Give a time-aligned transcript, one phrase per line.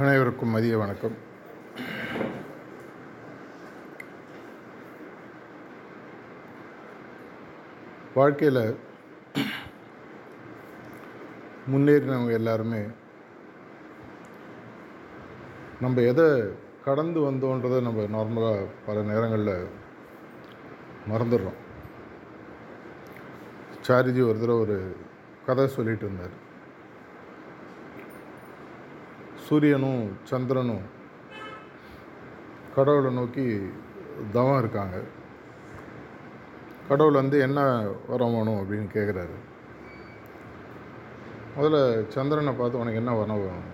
[0.00, 1.16] அனைவருக்கும் மதிய வணக்கம்.
[8.14, 8.76] வாழ்க்கையில்
[11.72, 12.80] முன்னேறினவங்க எல்லாருமே
[15.80, 16.28] நம்ம எதை
[16.84, 19.68] கடந்து வந்தோன்றதை நம்ம நார்மலாக பல நேரங்களில்
[21.08, 21.58] மறந்துடுறோம்.
[23.88, 24.96] சாரிஜி ஒரு தடவை ஒரு
[25.46, 26.48] கதை சொல்லிட்டு இருந்தார்.
[29.50, 30.82] சூரியனும் சந்திரனும்
[32.74, 33.44] கடவுளை நோக்கி
[34.34, 34.96] தவம் இருக்காங்க.
[36.88, 37.60] கடவுள் வந்து என்ன
[38.10, 39.36] வரம் வேணும் அப்படின்னு கேட்குறாரு
[41.56, 41.80] முதல்ல
[42.16, 43.68] சந்திரனை பார்த்து உனக்கு என்ன வரம் வேணும்?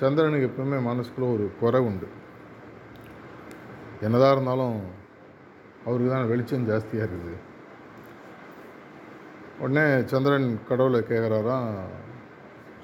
[0.00, 2.08] சந்திரனுக்கு எப்பவுமே மனசுக்குள்ளே ஒரு குறை உண்டு.
[4.00, 4.78] என்னதான் இருந்தாலும்
[5.86, 7.38] அவருக்கு தான் வெளிச்சம் ஜாஸ்தியாக இருக்குது.
[9.60, 11.72] உடனே சந்திரன் கடவுளை கேட்குறாராம்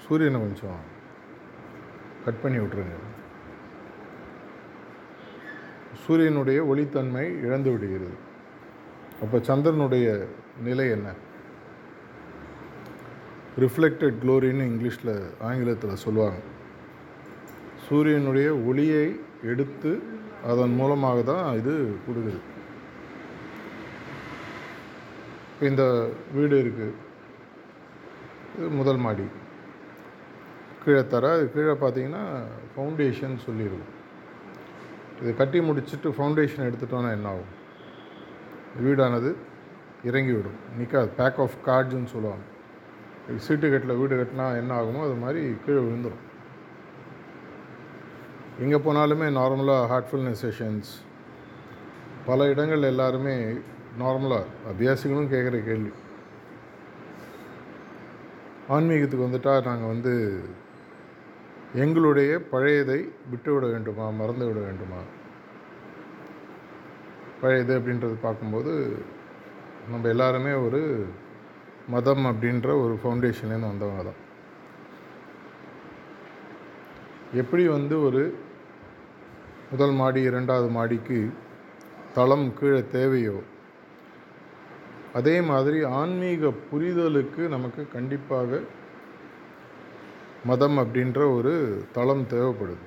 [0.06, 0.90] சூரியனை கொஞ்சம்
[2.24, 2.98] கட் பண்ணி விட்டுருங்க.
[6.04, 8.16] சூரியனுடைய ஒளித்தன்மை இழந்து விடுகிறது.
[9.22, 10.06] அப்போ சந்திரனுடைய
[10.66, 11.08] நிலை என்ன?
[13.62, 15.14] ரிஃப்ளெக்டட் க்ளோரின்னு இங்கிலீஷில்
[15.48, 16.40] ஆங்கிலத்தில் சொல்லுவாங்க.
[17.86, 19.04] சூரியனுடைய ஒளியை
[19.52, 19.92] எடுத்து
[20.50, 21.74] அதன் மூலமாக தான் இது
[22.06, 22.40] கொடுக்குது
[25.52, 25.84] இப்போ இந்த
[26.36, 26.94] வீடு இருக்குது
[28.56, 29.26] இது முதல் மாடி.
[30.84, 32.22] கீழே தர அது கீழே பார்த்தீங்கன்னா
[32.72, 33.92] ஃபவுண்டேஷன் சொல்லியிருக்கும்
[35.20, 37.52] இது கட்டி முடிச்சுட்டு ஃபவுண்டேஷன் எடுத்துட்டோன்னா என்ன ஆகும்?
[38.84, 39.30] வீடானது
[40.08, 40.58] இறங்கி விடும்.
[40.78, 42.44] நிற்காது பேக் ஆஃப் கார்ட்ஸ்னு சொல்லுவாங்க.
[43.46, 46.22] சீட்டு கட்டில் வீடு கட்டினா என்ன ஆகுமோ அது மாதிரி கீழே விழுந்துடும்
[48.64, 50.90] எங்கே போனாலுமே நார்மலாக ஹார்ட்ஃபுல்னஸ் செஷன்ஸ்
[52.26, 53.36] பல இடங்கள் எல்லாருமே
[54.00, 55.92] நார்மலாக அபியாசிகளும் கேட்குற கேள்வி.
[58.74, 60.12] ஆன்மீகத்துக்கு வந்துட்டால் நாங்கள் வந்து
[61.74, 65.00] எங்களுடைய பழையதை விட்டுவிட வேண்டுமா மறந்து விட வேண்டுமா?
[67.40, 68.96] பழையது அப்படின்றது பார்க்கும்போது
[69.90, 71.06] நம்ம எல்லாருமே ஒரு
[71.88, 74.20] மதம் அப்படின்ற ஒரு ஃபவுண்டேஷன்லேருந்து வந்தவங்க தான்.
[77.34, 78.38] எப்படி வந்து ஒரு
[79.70, 81.30] முதல் மாடி இரண்டாவது மாடிக்கு
[82.14, 83.42] தளம் கீழே தேவையோ
[85.12, 88.60] அதே மாதிரி ஆன்மீக புரிதலுக்கு நமக்கு கண்டிப்பாக
[90.44, 91.52] மதம் அப்படின்ற ஒரு
[91.96, 92.84] தளம் தேவைப்படுது.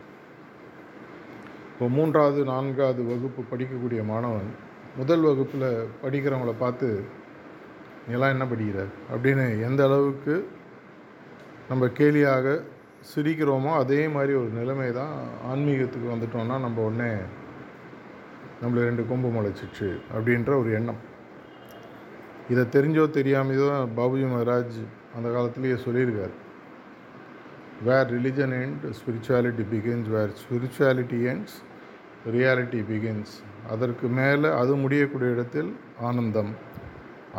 [1.72, 4.50] இப்போ மூன்றாவது நான்காவது வகுப்பு படிக்கக்கூடிய மாணவன்
[4.98, 5.68] முதல் வகுப்பில்
[6.04, 6.90] படிக்கிறவங்கள பார்த்து
[8.10, 8.86] நீலாம் என்ன படிக்கிற?
[9.14, 10.36] அப்படின்னு எந்த அளவுக்கு
[11.70, 12.56] நம்ம கேலியாக
[13.10, 15.16] சிரிக்கிறோமோ அதே மாதிரி ஒரு நிலைமை தான்
[15.52, 17.12] ஆன்மீகத்துக்கு வந்துட்டோம்னா நம்ம உடனே
[18.62, 21.02] நம்மள ரெண்டு கொம்பு முளைச்சிச்சு அப்படின்ற ஒரு எண்ணம்.
[22.50, 24.80] இதை தெரிஞ்சோ தெரியாமையோ தான் பாபுஜி மகராஜ்
[25.16, 26.36] அந்த காலத்திலேயே சொல்லியிருக்கார்.
[27.86, 31.56] Where religion end spirituality begins where spirituality ends
[32.36, 33.34] reality begins
[33.74, 35.72] அதற்கு மேலே அது முடியக்கூடிய இடத்தில்
[36.08, 36.52] ஆனந்தம்.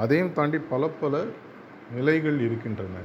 [0.02, 1.24] அதையும் தாண்டி பல பல
[1.96, 3.02] நிலைகள் இருக்கின்றன.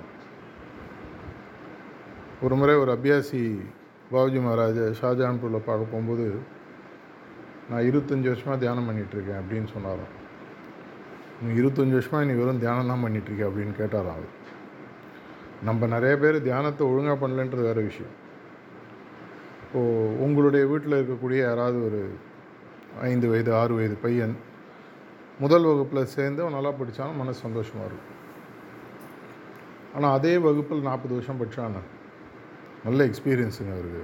[2.46, 3.42] ஒரு முறை ஒரு அபியாசி
[4.12, 6.28] பாபுஜி மகாராஜ ஷாஜான்பூரில் பார்க்க போகும்போது
[7.70, 10.14] நான் இருபத்தஞ்சி வருஷமாக தியானம் பண்ணிகிட்ருக்கேன் அப்படின்னு சொன்னாராம்.
[11.42, 14.32] நீ இருபத்தஞ்சி வருஷமாக நீ வெறும் தியானம் தான் பண்ணிகிட்ருக்கேன் அப்படின்னு கேட்டாராம் அவர்.
[15.68, 18.16] நம்ம நிறைய பேர் தியானத்தை ஒழுங்காக பண்ணலன்றது வேறு விஷயம்.
[19.64, 22.02] இப்போது உங்களுடைய வீட்டில் இருக்கக்கூடிய யாராவது ஒரு
[23.10, 24.34] ஐந்து வயது ஆறு வயது பையன்
[25.44, 28.18] முதல் வகுப்பில் சேர்ந்து அவன் நல்லா படித்தாலும் மனசு சந்தோஷமாக இருக்கும்.
[29.96, 31.80] ஆனால் அதே வகுப்பில் நாற்பது வருஷம் படித்தான்
[32.86, 34.04] நல்ல எக்ஸ்பீரியன்ஸுங்க அவருக்கு.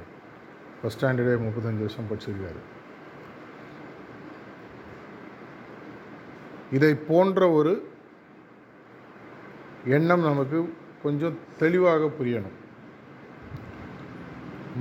[0.80, 2.62] ஃபஸ்ட் ஸ்டாண்டர்டே முப்பத்தஞ்சு வருஷம் படிச்சிருக்காரு.
[6.78, 7.74] இதை போன்ற ஒரு
[9.96, 10.60] எண்ணம் நமக்கு
[11.08, 12.58] கொஞ்சம் தெளிவாக புரியணும்.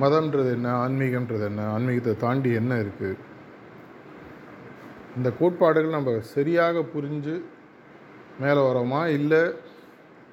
[0.02, 3.22] மதம்ன்றது என்ன ஆன்மீகன்றது என்ன ஆன்மீகத்தை தாண்டி என்ன இருக்குது
[5.18, 7.34] இந்த கோட்பாடுகள் நம்ம சரியாக புரிஞ்சு
[8.42, 9.00] மேலே வரோமா?
[9.18, 9.42] இல்லை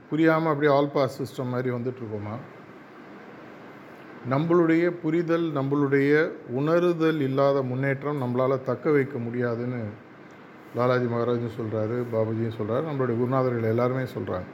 [0.09, 2.35] புரியாமல் அப்படியே ஆல் பாஸ் சிஸ்டம் மாதிரி வந்துட்டுருக்கோமா?
[4.31, 6.11] நம்மளுடைய புரிதல் நம்மளுடைய
[6.59, 9.81] உணருதல் இல்லாத முன்னேற்றம் நம்மளால் தக்க வைக்க முடியாதுன்னு
[10.77, 14.49] லாலாஜி மகாராஜும் சொல்கிறாரு பாபுஜியும் சொல்கிறாரு நம்மளுடைய குருநாதர்கள் எல்லாருமே சொல்கிறாங்க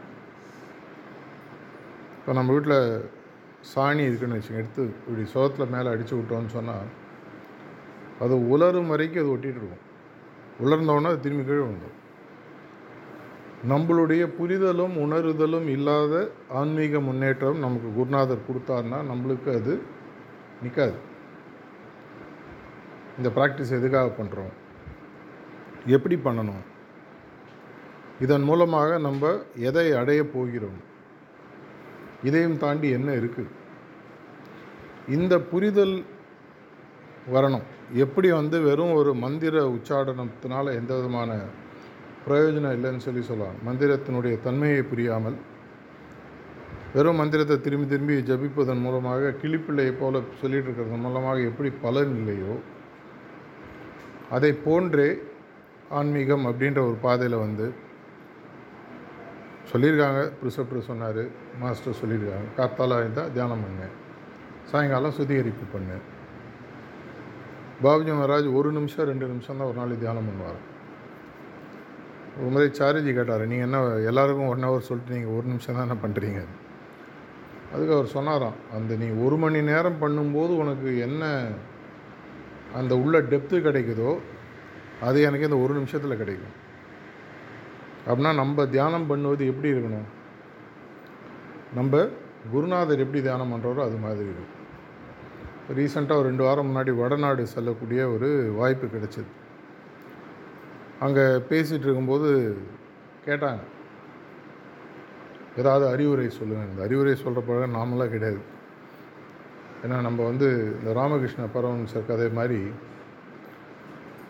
[2.29, 3.05] இப்போ நம்ம வீட்டில்
[3.69, 6.89] சாணி இருக்குன்னு வச்சுங்க எடுத்து இப்படி சோகத்தில் மேலே அடித்து விட்டோம்னு சொன்னால்
[8.23, 9.85] அது உலரும் வரைக்கும் அது ஒட்டிகிட்டு இருக்கும்.
[10.63, 11.95] உலர்ந்தோடனே அது திரும்பி கீழே வந்துடும்
[13.71, 16.19] நம்மளுடைய புரிதலும் உணருதலும் இல்லாத
[16.59, 19.73] ஆன்மீக முன்னேற்றம் நமக்கு குருநாதர் கொடுத்தாருன்னா நம்மளுக்கு அது
[20.65, 20.99] நிற்காது
[23.17, 24.53] இந்த ப்ராக்டிஸ் எதுக்காக பண்ணுறோம்
[25.95, 26.61] எப்படி பண்ணணும்?
[28.27, 29.33] இதன் மூலமாக நம்ம
[29.71, 30.79] எதை அடைய போகிறோம்?
[32.27, 33.55] இதையும் தாண்டி என்ன இருக்குது
[35.15, 35.95] இந்த புரிதல்
[37.33, 37.65] வரணும்.
[38.03, 41.31] எப்படி வந்து வெறும் ஒரு மந்திர உச்சாடனத்தினால் எந்த விதமான
[42.25, 43.57] பிரயோஜனம் இல்லைன்னு சொல்லி சொல்லலாம்.
[43.67, 45.37] மந்திரத்தினுடைய தன்மையை புரியாமல்
[46.95, 52.53] வெறும் மந்திரத்தை திரும்பி திரும்பி ஜபிப்பதன் மூலமாக கிளிப்பிள்ளையை போல சொல்லிட்டு இருக்கிறது மூலமாக எப்படி பலன் இல்லையோ
[54.37, 55.09] அதை போன்றே
[55.99, 57.67] ஆன்மீகம் அப்படின்ற ஒரு பாதையில் வந்து
[59.71, 60.21] சொல்லியிருக்காங்க.
[60.39, 61.23] ப்ரிசப்டர் சொன்னார்
[61.61, 62.49] மாஸ்டர் சொல்லியிருக்காங்க.
[62.57, 63.87] காத்தால இருந்தால் தியானம் பண்ணு.
[64.71, 65.97] சாயங்காலம் சுத்திகரிப்பு பண்ணு.
[67.83, 70.59] பாபுஜி மகாராஜ் ஒரு நிமிஷம் ரெண்டு நிமிஷம் தான் ஒரு நாளைக்கு தியானம் பண்ணுவார்.
[72.39, 73.77] ஒரு முறை சாரிஜி கேட்டார் நீங்கள் என்ன
[74.09, 76.41] எல்லாருக்கும் ஒன் ஹவர் சொல்லிட்டு நீங்கள் ஒரு நிமிஷம் தான் என்ன பண்ணுறீங்க
[77.71, 81.23] அதுக்கு அவர் சொன்னாராம் அந்த நீ ஒரு மணி நேரம் பண்ணும்போது உனக்கு என்ன
[82.79, 84.11] அந்த உள்ள டெப்த்து கிடைக்குதோ
[85.07, 86.55] அது எனக்கு இந்த ஒரு நிமிஷத்தில் கிடைக்கும்.
[88.07, 90.07] அப்படின்னா நம்ம தியானம் பண்ணுவது எப்படி இருக்கணும்?
[91.77, 91.93] நம்ம
[92.51, 94.55] குருநாதர் எப்படி தியானம் பண்ணுறாரோ அது மாதிரி இருக்கும்
[95.77, 98.29] ரீசெண்டாக ஒரு ரெண்டு வாரம் முன்னாடி வடநாடு செல்லக்கூடிய ஒரு
[98.59, 99.31] வாய்ப்பு கிடைச்சிது.
[101.05, 102.29] அங்கே பேசிகிட்டு இருக்கும்போது
[103.25, 103.61] கேட்டாங்க.
[105.61, 108.41] ஏதாவது அறிவுரை சொல்லுங்கள் இந்த அறிவுரை சொல்கிற பழக நாமளாக கிடையாது.
[109.83, 112.61] ஏன்னா நம்ம வந்து இந்த ராமகிருஷ்ண பரமஹம்சர் கதை மாதிரி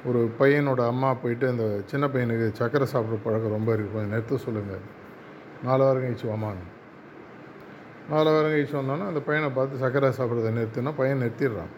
[0.09, 4.83] ஒரு பையனோட அம்மா போயிட்டு அந்த சின்ன பையனுக்கு சக்கரை சாப்பிட்ற பழக்கம் ரொம்ப இருக்குது கொஞ்சம் நிறுத்த சொல்லுங்கள்
[5.67, 6.67] நாலு வாரம் கழிச்சு வாமான்னு.
[8.11, 11.71] நாலு வாரம் கழிச்சு வந்தோன்னே அந்த பையனை பார்த்து சக்கரை சாப்பிட்றத நிறுத்தினா பையன் நிறுத்திடுறான்.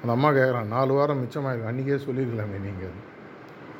[0.00, 2.96] அந்த அம்மா கேட்குறான் நாலு வாரம் மிச்சமாயிருக்கு அன்றைக்கே சொல்லியிருக்கலாமே நீங்கள்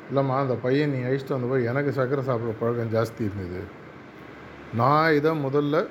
[0.09, 3.61] இல்லைம்மா அந்த பையன் நீ அழிச்சிட்டு வந்தபோது எனக்கு சக்கரை சாப்பிட்ற பழக்கம் ஜாஸ்தி இருந்தது.
[4.75, 5.85] நான் இதை முதல்ல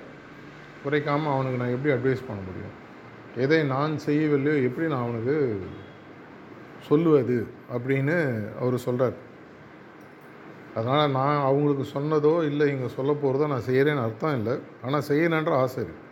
[0.85, 2.75] குறைக்காமல் அவனுக்கு நான் எப்படி அட்வைஸ் பண்ண முடியும்?
[3.37, 5.37] எதை நான் செய்யவில்லையோ எப்படி நான் அவனுக்கு
[6.89, 7.47] சொல்லுவது?
[7.75, 8.17] அப்படின்னு
[8.61, 9.17] அவர் சொல்கிறார்
[10.75, 14.61] அதனால் நான் அவங்களுக்கு சொன்னதோ இல்லை இங்கே சொல்ல போகிறதோ நான் செய்கிறேன்னு அர்த்தம் இல்லை.
[14.83, 16.07] ஆனால் செய்யணுன்ற ஆசை இருக்குது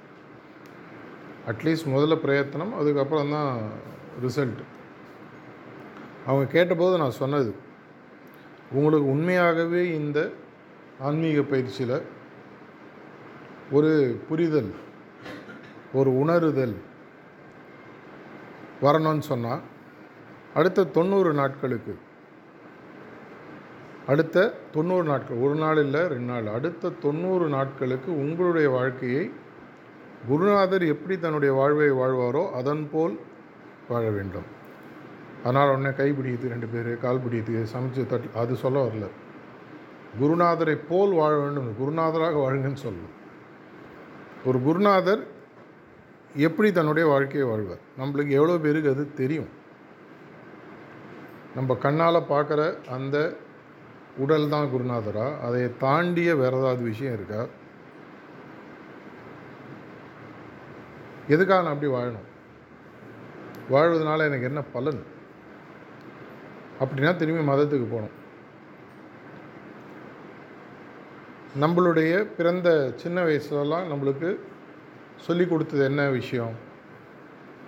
[1.46, 3.50] அட்லீஸ்ட் முதல்ல பிரயத்தனம் அதுக்கப்புறம் தான்
[4.22, 4.62] ரிசல்ட்
[6.26, 7.54] அவங்க கேட்டபோது நான் சொன்னது
[8.72, 10.32] உங்களுக்கு உண்மையாகவே இந்த
[11.00, 11.96] ஆன்மீக பயிற்சியில்
[13.72, 14.72] ஒரு புரிதல்
[15.94, 16.76] ஒரு உணருதல்
[18.82, 19.62] வரணும்னு சொன்னால்
[20.54, 21.94] அடுத்த தொண்ணூறு நாட்களுக்கு
[24.06, 25.36] அடுத்த தொண்ணூறு நாட்கள்.
[25.36, 26.46] ஒரு நாள் இல்லை ரெண்டு நாள்.
[26.46, 29.24] அடுத்த தொண்ணூறு நாட்களுக்கு உங்களுடைய வாழ்க்கையை
[30.28, 33.18] குருநாதர் எப்படி தன்னுடைய வாழ்வை வாழ்வாரோ அதன் போல்
[33.88, 34.46] வாழ வேண்டும்.
[35.42, 39.06] அதனால் உடனே கை பிடிக்குது ரெண்டு பேர் கால் பிடிக்குது சமைச்சு தட் அது சொல்ல வரல.
[40.20, 41.68] குருநாதரை போல் வாழ வேண்டும்.
[41.80, 43.14] குருநாதராக வாழுங்கன்னு சொல்லணும்
[44.44, 45.22] ஒரு குருநாதர்
[46.36, 47.82] எப்படி தன்னுடைய வாழ்க்கையை வாழ்வார்?
[47.98, 49.48] நம்மளுக்கு எவ்வளோ பேருக்கு அது தெரியும்.
[51.54, 53.16] நம்ம கண்ணால் பார்க்குற அந்த
[54.18, 55.40] உடல் தான் குருநாதரா?
[55.40, 57.46] அதை தாண்டிய வேற ஏதாவது விஷயம் இருக்கா?
[61.28, 62.26] எதுக்காக நான் அப்படி வாழணும்?
[63.70, 65.02] வாழ்வதனால எனக்கு என்ன பலன்?
[66.80, 68.24] அப்படின்னா திரும்பி மதத்துக்கு போகணும்.
[71.60, 74.38] நம்மளுடைய பிறந்த சின்ன வயசுலலாம் நம்மளுக்கு
[75.16, 76.54] சொல்லி கொடுத்தது என்ன விஷயம்?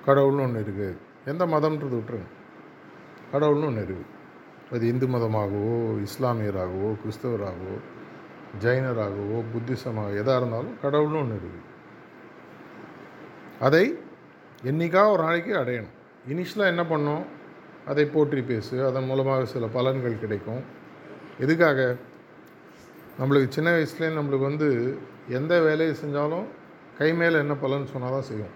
[0.07, 2.29] கடவுள்னு ஒன்று இருக்குது எந்த மதம்ன்றது விட்டுருங்க.
[3.33, 4.17] கடவுள்னு ஒன்று இருக்குது
[4.75, 5.77] அது இந்து மதமாகவோ
[6.07, 7.77] இஸ்லாமியராகவோ கிறிஸ்தவராகவோ
[8.63, 11.67] ஜைனராகவோ புத்திசமாக எதாக இருந்தாலும் கடவுள்னு ஒன்று இருக்குது
[13.67, 13.85] அதை
[14.69, 15.95] என்றைக்கா ஒரு நாளைக்கு அடையணும்.
[16.33, 17.25] இனிஷியலாக என்ன பண்ணோம்
[17.91, 18.75] அதை போற்றி பேசு.
[18.87, 20.63] அதன் மூலமாக சில பலன்கள் கிடைக்கும்.
[21.45, 21.81] எதுக்காக?
[23.21, 24.69] நம்மளுக்கு சின்ன வயசுலேயே நம்மளுக்கு வந்து
[25.39, 26.47] எந்த வேலையை செஞ்சாலும்
[26.99, 28.55] கை மேலே என்ன பலன் சொன்னால் தான் செய்யும்.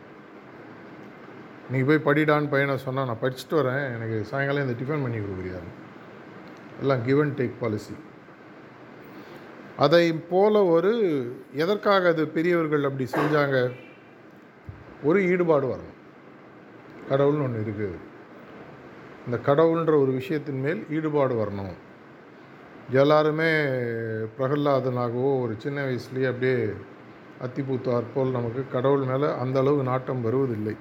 [1.71, 3.85] நீங்கள் போய் படிடான்னு பையனை சொன்னால் நான் படிச்சுட்டு வரேன்.
[3.97, 5.71] எனக்கு சாயங்காலம் இந்த டிஃபன் பண்ணி கொடுக்குறியாரு
[6.81, 7.95] எல்லாம் கிவ் அண்ட் டேக் பாலிசி
[9.76, 10.93] அதை போல ஒரு
[11.52, 13.73] எதற்காக அது பெரியவர்கள் அப்படி செஞ்சாங்க?
[15.02, 15.97] ஒரு ஈடுபாடு வரணும்.
[17.11, 17.99] கடவுள்னு ஒன்று இருக்குது
[19.26, 21.75] இந்த கடவுள்ன்ற ஒரு விஷயத்தின் மேல் ஈடுபாடு வரணும்.
[22.91, 23.50] எல்லாருமே
[24.38, 26.57] பிரகல்லாதனாகவோ ஒரு சின்ன வயசுலேயே அப்படியே
[27.45, 30.76] அத்திப்பூத்தார் போல் நமக்கு கடவுள் மேலே அந்த அளவு நாட்டம் வருவதில்லை.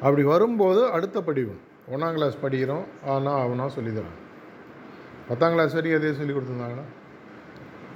[0.00, 1.60] அப்படி வரும்போது அடுத்த படிவம்
[1.92, 2.84] ஒன்றாம் கிளாஸ் படிக்கிறோம்.
[3.06, 4.18] ஆனால் அவனா சொல்லித்தரான்
[5.30, 6.86] பத்தாம் கிளாஸ் வரைக்கும் எதையும் சொல்லி கொடுத்துருந்தாங்கன்னா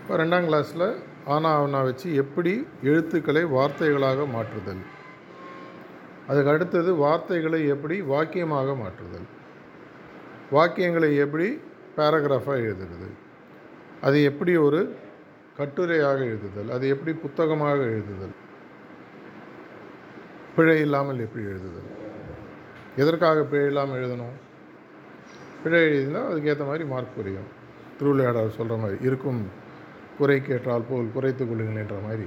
[0.00, 0.84] இப்போ ரெண்டாம் கிளாஸில்
[1.24, 4.82] ஆனா அவனா வச்சு எப்படி எழுத்துக்களை வார்த்தைகளாக மாற்றுதல்?
[6.26, 9.26] அதுக்கு அடுத்தது வார்த்தைகளை எப்படி வாக்கியமாக மாற்றுதல்?
[10.52, 11.60] வாக்கியங்களை எப்படி
[11.96, 13.08] பேராகிராஃபாக எழுதுறது?
[14.00, 14.96] அது எப்படி ஒரு
[15.58, 16.68] கட்டுரையாக எழுதுதல்?
[16.68, 18.34] அது எப்படி புத்தகமாக எழுதுதல்?
[20.56, 21.90] பிழை இல்லாமல் எப்படி எழுதுதல்?
[22.96, 24.36] எதற்காக பிழை இல்லாமல் எழுதணும்?
[25.64, 27.50] பிழை எழுதினால் அதுக்கேற்ற மாதிரி மார்க் குறையும்
[27.98, 29.40] திருவிளையாடல் சொல்கிற மாதிரி இருக்கும்
[30.18, 32.26] குறை கேட்டால் போல் குறைத்து கொள்ளுங்கள் என்ற மாதிரி.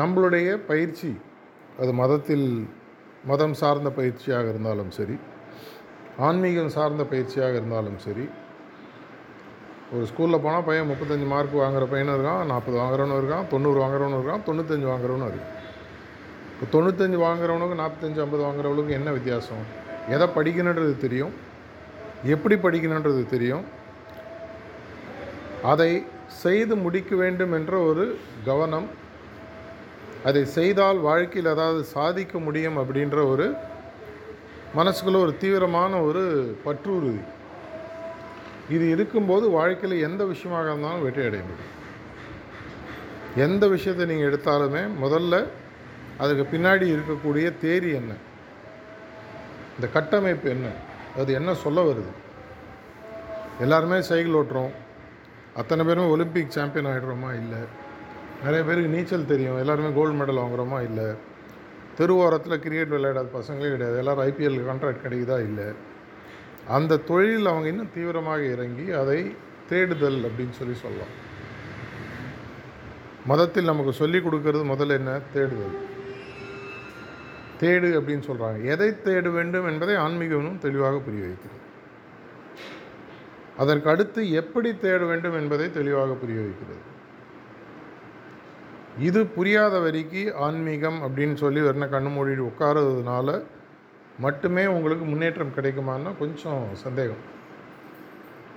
[0.00, 1.10] நம்மளுடைய பயிற்சி
[1.82, 2.48] அது மதத்தில்
[3.30, 5.16] மதம் சார்ந்த பயிற்சியாக இருந்தாலும் சரி
[6.26, 8.24] ஆன்மீகம் சார்ந்த பயிற்சியாக இருந்தாலும் சரி
[9.94, 14.44] ஒரு ஸ்கூலில் போனால் பையன் முப்பத்தஞ்சு மார்க் வாங்குற பையனும் இருக்கான் நாற்பது வாங்குறவனும் இருக்கான் தொண்ணூறு வாங்குறவனும் இருக்கான்
[14.48, 15.50] தொண்ணூத்தஞ்சு வாங்குறவனும் இருக்கான்.
[16.52, 19.64] இப்போ தொண்ணூத்தஞ்சு வாங்குறவனுக்கு நாற்பத்தஞ்சு ஐம்பது வாங்குறவனுக்கு என்ன வித்தியாசம்?
[20.14, 21.34] எதை படிக்கணுன்றது தெரியும்.
[22.22, 23.64] எப்படி படிக்கணுன்றது தெரியும்.
[25.72, 25.90] அதை
[26.42, 28.04] செய்து முடிக்க வேண்டும் என்ற ஒரு
[28.48, 28.88] கவனம்
[30.28, 33.46] அதை செய்தால் வாழ்க்கையில் ஏதாவது சாதிக்க முடியும் அப்படின்ற ஒரு
[34.78, 36.22] மனசுக்குள்ள ஒரு தீவிரமான ஒரு
[36.64, 37.22] பற்றுறுதி.
[38.74, 41.72] இது இருக்கும்போது வாழ்க்கையில் எந்த விஷயமாக இருந்தாலும் வெற்றி அடைய முடியும்
[43.46, 45.34] எந்த விஷயத்தை நீங்கள் எடுத்தாலுமே முதல்ல
[46.22, 48.12] அதுக்கு பின்னாடி இருக்கக்கூடிய தேரி என்ன?
[49.76, 50.68] இந்த கட்டமைப்பு என்ன?
[51.16, 52.12] அது என்ன சொல்ல வருது?
[53.60, 54.70] எல்லாருமே சைக்கிள் ஓட்டுறோம்.
[55.54, 57.58] அத்தனை பேருமே ஒலிம்பிக் சாம்பியன் ஆகிடுறோமா இல்லை.
[58.42, 59.58] நிறைய பேருக்கு நீச்சல் தெரியும்.
[59.58, 61.04] எல்லாருமே கோல்டு மெடல் வாங்குகிறோமா இல்லை.
[61.98, 63.96] தெருவோரத்தில் கிரிக்கெட் விளையாடாத பசங்களே கிடையாது.
[63.96, 65.38] எல்லோரும் ஐபிஎல் கான்ட்ராக்ட் கிடைக்குதா?
[65.38, 65.64] இல்லை.
[66.68, 69.36] அந்த தொழிலில் அவங்க இன்னும் தீவிரமாக இறங்கி அதை
[69.68, 71.22] தேடுதல் அப்படின்னு சொல்லி சொல்லலாம்.
[73.26, 75.20] மதத்தில் நமக்கு சொல்லிக் கொடுக்கறது முதல்ல என்ன?
[75.32, 75.92] தேடுதல்.
[77.60, 81.62] தேடு அப்படின்னு சொல்கிறாங்க எதை தேட வேண்டும் என்பதை ஆன்மீகமும் தெளிவாக புரிய வைக்கிறது.
[83.56, 86.92] அதற்கு அடுத்து எப்படி தேட வேண்டும் என்பதை தெளிவாக புரிய வைக்கிறது.
[88.98, 93.44] இது புரியாத வரைக்கு ஆன்மீகம் அப்படின்னு சொல்லி வெறும் கண்ணு மூடி உட்காரதுனால
[94.18, 97.22] மட்டுமே உங்களுக்கு முன்னேற்றம் கிடைக்குமான்னா கொஞ்சம் சந்தேகம்.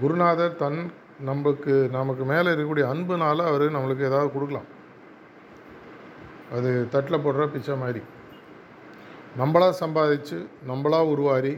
[0.01, 4.67] குருநாதர் தன் நமக்கு நமக்கு மேலே இருக்கக்கூடிய அன்புனால அவர் நம்மளுக்கு ஏதாவது கொடுக்கலாம்.
[6.51, 8.01] அது தட்டில் போடுற பிச்சை மாதிரி.
[9.41, 10.37] நம்மளா சம்பாதிச்சு
[10.69, 11.53] நம்மளா உருவாரி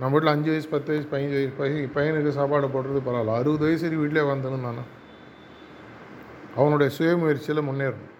[0.00, 3.38] நம்ம வீட்டில் அஞ்சு வயசு பத்து வயசு பதினஞ்சு வயசு பையன் பையனுக்கு சாப்பாடு போடுறது பரவாயில்ல.
[3.40, 4.84] அறுபது வயசு வரைக்கும் வீட்டிலே வந்தனும் நான்.
[6.58, 8.12] அவனுடைய சுயமுயற்சியில் முன்னேறணும்.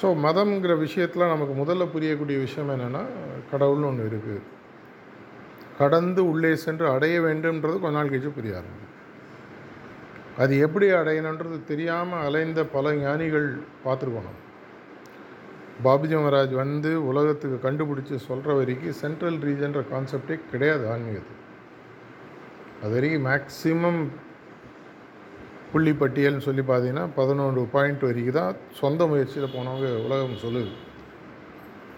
[0.00, 3.02] ஸோ மதம்ங்கிற விஷயத்தில் நமக்கு முதல்ல புரியக்கூடிய விஷயம் என்னென்னா
[3.52, 4.42] கடவுள்னு ஒன்று இருக்குது
[5.78, 8.92] கடந்து உள்ளே சென்று அடைய வேண்டும்ன்றது கொஞ்ச நாள் கழிச்சு புரிய ஆரம்பிக்கும்
[10.42, 13.48] அது எப்படி அடையணுன்றது தெரியாமல் அலைந்த பல ஞானிகள்
[13.84, 14.42] பார்த்துருக்கோம் நம்ம.
[15.84, 21.42] பாபுஜி மகாராஜ் வந்து உலகத்துக்கு கண்டுபிடிச்சி சொல்கிற வரைக்கும் சென்ட்ரல் ரீஜன்ற கான்செப்டே கிடையாது ஆன்மீகத்துக்கு.
[22.82, 24.00] அது வரைக்கும் மேக்ஸிமம்
[25.72, 30.72] புள்ளி பட்டியல்னு சொல்லி பார்த்தீங்கன்னா பதினொன்று பாயிண்ட் வரைக்கும் தான் சொந்த முயற்சியில் போனவங்க உலகம் சொல்லுது.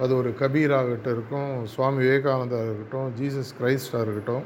[0.03, 4.45] அது ஒரு கபீராகட்டும் இருக்கும் சுவாமி விவேகானந்தா இருக்கட்டும் ஜீசஸ் கிரைஸ்டாக இருக்கட்டும்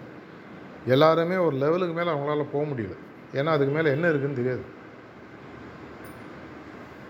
[0.94, 2.94] எல்லாருமே ஒரு லெவலுக்கு மேலே அவங்களால போக முடியல.
[3.38, 4.64] ஏன்னா அதுக்கு மேலே என்ன இருக்குதுன்னு தெரியாது.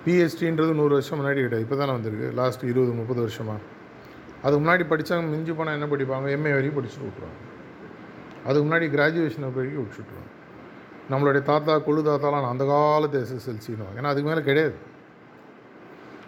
[0.05, 2.29] பிஹெச்டின்றது நூறு வருஷம் முன்னாடி கிடையாது இப்போ தானே வந்திருக்கு.
[2.41, 3.61] லாஸ்ட் இருபது முப்பது வருஷமாக
[4.45, 6.29] அதுக்கு முன்னாடி படித்தவங்க மிஞ்சி போனால் என்ன படிப்பாங்க?
[6.37, 7.41] எம்ஏ வரைக்கும் படிச்சுட்டு விட்ருவாங்க
[8.47, 10.31] அதுக்கு முன்னாடி கிராஜுவேஷன் வரைக்கும் விட்டுட்டுருவாங்க
[11.13, 14.77] நம்மளுடைய தாத்தா கொழு தாத்தாலாம் அந்த காலத்து எஸ்எஸ்எல்சின்னு ஏன்னா அதுக்கு மேலே கிடையாது.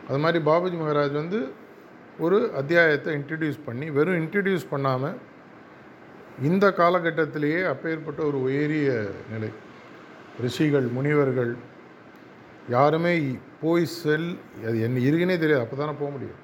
[0.09, 1.39] அது மாதிரி பாபுஜி மகாராஜ் வந்து
[2.25, 5.17] ஒரு அத்தியாயத்தை இன்ட்ரடியூஸ் பண்ணி வெறும் இன்ட்ரடியூஸ் பண்ணாமல்
[6.49, 8.91] இந்த காலகட்டத்திலேயே அப்பேற்பட்ட ஒரு உயரிய
[9.33, 9.51] நிலை.
[10.45, 11.53] ரிஷிகள் முனிவர்கள்
[12.75, 13.13] யாருமே
[13.63, 14.29] போய் செல்
[14.69, 16.41] அது என்ன இருக்குன்னே தெரியாது அப்போ தானே போக முடியும்.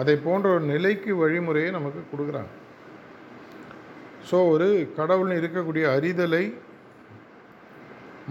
[0.00, 2.52] அதை போன்ற ஒரு நிலைக்கு வழிமுறையை நமக்கு கொடுக்குறாங்க.
[4.30, 4.68] ஸோ ஒரு
[4.98, 6.44] கடவுள்னு இருக்கக்கூடிய அறிதலை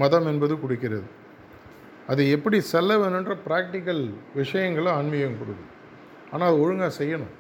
[0.02, 1.08] மதம் என்பது கொடுக்கிறது.
[2.12, 4.04] அது எப்படி செல்ல வேணுன்ற ப்ராக்டிக்கல்
[4.42, 5.72] விஷயங்களை ஆன்மீகம் கொடுக்குது.
[6.34, 7.34] ஆனால் அது ஒழுங்காக செய்யணும்.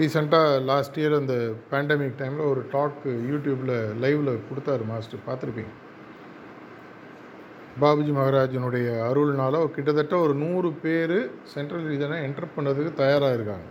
[0.00, 1.34] ரீசெண்டாக லாஸ்ட் இயர் அந்த
[1.70, 5.72] பேண்டமிக் டைமில் ஒரு டாக்கு யூடியூப்பில் லைவில் கொடுத்தாரு மாஸ்டர் பார்த்துருப்பீங்க?
[7.80, 11.18] பாபுஜி மகாராஜனுடைய அருள்னால கிட்டத்தட்ட ஒரு நூறு பேர்
[11.52, 13.68] சென்ட்ரல் ரீஜனை என்டர் பண்ணுறதுக்கு தயாராக இருக்காங்க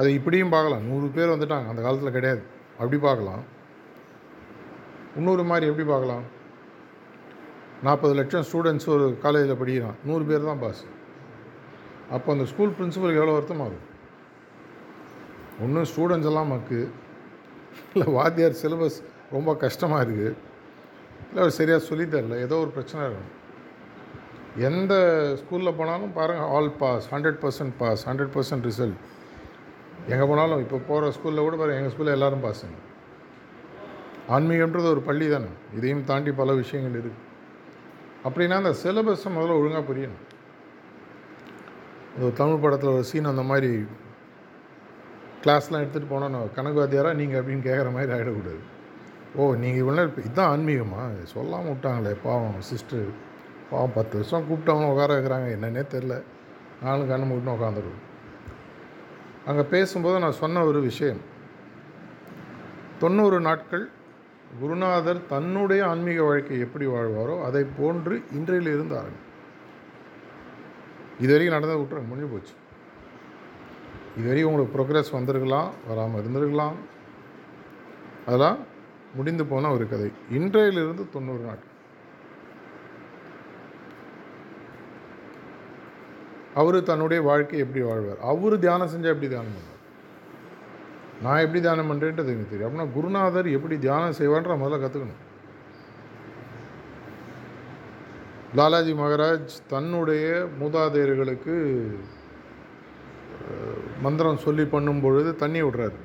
[0.00, 0.86] அது இப்படியும் பார்க்கலாம்.
[0.90, 1.68] நூறு பேர் வந்துட்டாங்க.
[1.72, 2.42] அந்த காலத்தில் கிடையாது.
[2.78, 3.42] அப்படி பார்க்கலாம்.
[5.18, 6.24] இன்னொரு மாதிரி எப்படி பார்க்கலாம்?
[7.86, 9.96] நாற்பது லட்சம் ஸ்டூடெண்ட்ஸ் ஒரு காலேஜில் படிக்கிறான்.
[10.08, 10.82] நூறு பேர் தான் பாஸ்
[12.14, 13.84] அப்போ அந்த ஸ்கூல் பிரின்சிபலுக்கு எவ்வளோ வருத்தமாகும்?
[15.64, 16.80] ஒன்றும் ஸ்டூடெண்ட்ஸ் எல்லாம் மக்கு.
[17.92, 18.98] இல்லை வாத்தியார் சிலபஸ்
[19.36, 20.36] ரொம்ப கஷ்டமாக இருக்குது
[21.28, 23.32] இல்லை அவர் சரியாக சொல்லி தரல ஏதோ ஒரு பிரச்சனை இருக்கும்.
[24.68, 24.94] எந்த
[25.40, 29.00] ஸ்கூலில் போனாலும் பாருங்கள் all pass hundred percent pass hundred percent result
[30.12, 32.78] எங்கே போனாலும் இப்போ போகிற ஸ்கூலில் கூட பாருங்கள் எங்கள் ஸ்கூலில் எல்லோரும் பாஸுங்க
[34.34, 35.50] ஆன்மீகன்றது ஒரு பள்ளி தானே.
[35.78, 37.22] இதையும் தாண்டி பல விஷயங்கள் இருக்குது
[38.26, 40.22] அப்படின்னா அந்த சிலபஸை முதல்ல ஒழுங்காக புரியணும்.
[42.22, 43.70] ஒரு தமிழ் படத்தில் ஒரு சீன் அந்த மாதிரி
[45.42, 48.62] கிளாஸ்லாம் எடுத்துகிட்டு போனோம் கணக்கு வாத்தியாரா நீங்கள் அப்படின்னு கேட்குற மாதிரி ஆகிடக்கூடாது
[49.38, 51.02] ஓ நீங்கள் இவ்வளோ நேரம் இதுதான் ஆன்மீகமா?
[51.32, 53.08] சொல்லாமல் விட்டாங்களே பாவம் சிஸ்டர்
[53.70, 55.48] பாவம் பத்து வருஷம் கூப்பிட்டவங்க உட்கார வைக்கிறாங்க.
[55.56, 56.14] என்னன்னே தெரில
[56.84, 58.02] நானும் கண்ணு மூட்டின்னு உட்காந்துருவோம்
[59.48, 61.20] அங்கே பேசும்போது நான் சொன்ன ஒரு விஷயம்.
[63.02, 63.84] தொண்ணூறு நாட்கள்
[64.60, 69.22] குருநாதர் தன்னுடைய ஆன்மீக வாழ்க்கை எப்படி வாழ்வாரோ அதை போன்று இன்றையில் இருந்து ஆரம்பி
[71.22, 72.54] இதுவரைக்கும் நடந்ததை விட்டுருங்க முடிஞ்சு போச்சு.
[74.18, 76.76] இதுவரைக்கும் உங்களுக்கு ப்ரோக்ரஸ் வந்திருக்கலாம் வராமல் இருந்திருக்கலாம்.
[78.26, 78.58] அதெல்லாம்
[79.18, 80.10] முடிந்து போன ஒரு கதை.
[80.38, 81.74] இன்றையிலிருந்து தொண்ணூறு நாட்கள்
[86.60, 88.20] அவர் தன்னுடைய வாழ்க்கை எப்படி வாழ்வார்?
[88.32, 89.82] அவர் தியானம் செஞ்சால் எப்படி தியானம் பண்ணுவார்?
[91.24, 92.68] நான் எப்படி தியானம் பண்ணுறேன்றது எனக்கு தெரியும்.
[92.68, 95.22] அப்படின்னா குருநாதர் எப்படி தியானம் செய்வான்ற முதல்ல கற்றுக்கணும்
[98.58, 100.26] லாலாஜி மகாராஜ் தன்னுடைய
[100.60, 101.54] மூதாதையர்களுக்கு
[104.04, 105.98] மந்திரம் சொல்லி பண்ணும் பொழுது தண்ணி விடுறாரு.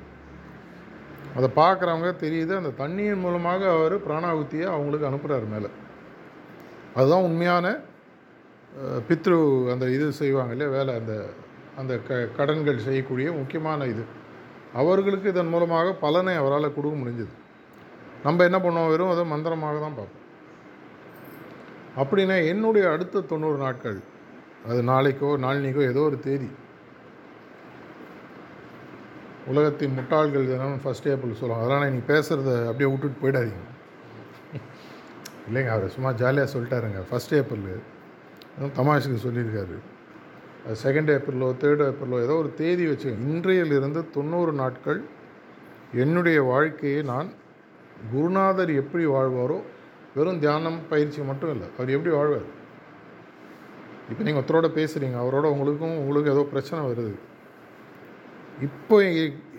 [1.36, 5.70] அதை பார்க்குறவங்க தெரியுது அந்த தண்ணியின் மூலமாக அவர் பிராணாகுத்தியை அவங்களுக்கு அனுப்புகிறார் மேலே.
[6.96, 7.66] அதுதான் உண்மையான
[9.08, 9.38] பித்ரு
[9.74, 11.14] அந்த இது செய்வாங்க இல்லையா வேலை அந்த
[11.80, 14.04] அந்த க கடன்கள் செய்யக்கூடிய முக்கியமான இது.
[14.80, 17.32] அவர்களுக்கு இதன் மூலமாக பலனை அவரால் கொடுக்க முடிஞ்சது.
[18.26, 20.18] நம்ம என்ன பண்ணுவோம் வெறும் அதை மந்திரமாக தான் பார்ப்போம்.
[22.00, 23.98] அப்படின்னா என்னுடைய அடுத்த தொண்ணூறு நாட்கள்
[24.70, 26.48] அது நாளைக்கோ நாளினிக்கோ ஏதோ ஒரு தேதி
[29.50, 31.64] உலகத்தின் முட்டாள்கள் தினம் ஃபஸ்ட் ஏப்ரல் சொல்லுவாங்க.
[31.66, 33.62] அதனால் நீங்கள் பேசுகிறத அப்படியே விட்டுட்டு போயிடாதீங்க.
[35.48, 37.00] இல்லைங்க அவர் சும்மா ஜாலியாக சொல்லிட்டாருங்க.
[37.08, 37.66] ஃபஸ்ட் ஏப்ரல்
[38.78, 39.76] தமாஷுக்கு சொல்லியிருக்காரு.
[40.84, 43.08] செகண்ட் ஏப்ரலோ தேர்ட் ஏப்ரலோ ஏதோ ஒரு தேதி வச்சு.
[43.28, 45.00] இன்றையிலிருந்து தொண்ணூறு நாட்கள்
[46.02, 47.28] என்னுடைய வாழ்க்கையை நான்
[48.12, 49.58] குருநாதர் எப்படி வாழ்வாரோ
[50.16, 52.46] வெறும் தியானம் பயிற்சி மட்டும் இல்லை அவர் எப்படி வாழ்வார்?
[54.10, 57.12] இப்போ நீங்கள் ஒருத்தரோட பேசுகிறீங்க அவரோட உங்களுக்கும் உங்களுக்கு ஏதோ பிரச்சனை வருது.
[58.66, 58.96] இப்போ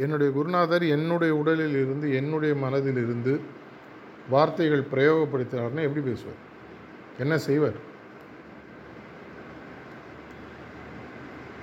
[0.03, 3.33] என்னுடைய குருநாதர் என்னுடைய உடலில் இருந்து என்னுடைய மனதில் இருந்து
[4.29, 6.41] வார்த்தைகள் பிரயோகப்படுத்தினார்னா எப்படி பேசுவார்?
[7.17, 7.79] என்ன செய்வார்?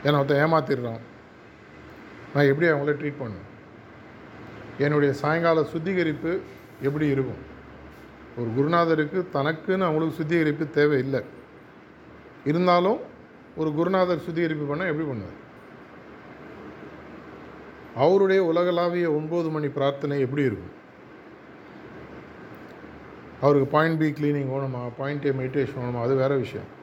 [0.02, 1.02] என்னை ஒருத்தன் ஏமாத்திடுறான்.
[2.34, 3.48] நான் எப்படி அவங்கள ட்ரீட் பண்ணுவேன்?
[4.78, 6.32] என்னுடைய சாயங்கால சுத்திகரிப்பு
[6.82, 7.42] எப்படி இருக்கும்?
[8.38, 11.20] ஒரு குருநாதருக்கு தனக்குன்னு அவங்களுக்கு சுத்திகரிப்பு தேவையில்லை.
[12.44, 13.00] இருந்தாலும்
[13.56, 15.38] ஒரு குருநாதர் சுத்திகரிப்பு பண்ணால் எப்படி பண்ணுவார்?
[17.94, 20.78] அவருடைய உலகளாவிய ஒன்பது மணி பிரார்த்தனை எப்படி இருக்கும்?
[23.40, 24.90] அவருக்கு பாயிண்ட் பி கிளீனிங் வேணுமா?
[24.98, 26.02] பாயிண்ட் ஏ மெடிடேஷன் வேணுமா?
[26.02, 26.78] அது வேறு விஷயம்.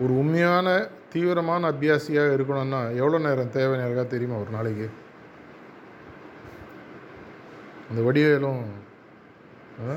[0.00, 4.90] ஒரு உண்மையான தீவிரமான அபியாசியாக இருக்கணும்னா எவ்வளோ நேரம் தேவை யாருக்கா தெரியுமா ஒரு நாளைக்கு?
[7.90, 8.62] அந்த வடிவேலும்
[9.80, 9.94] ஆ,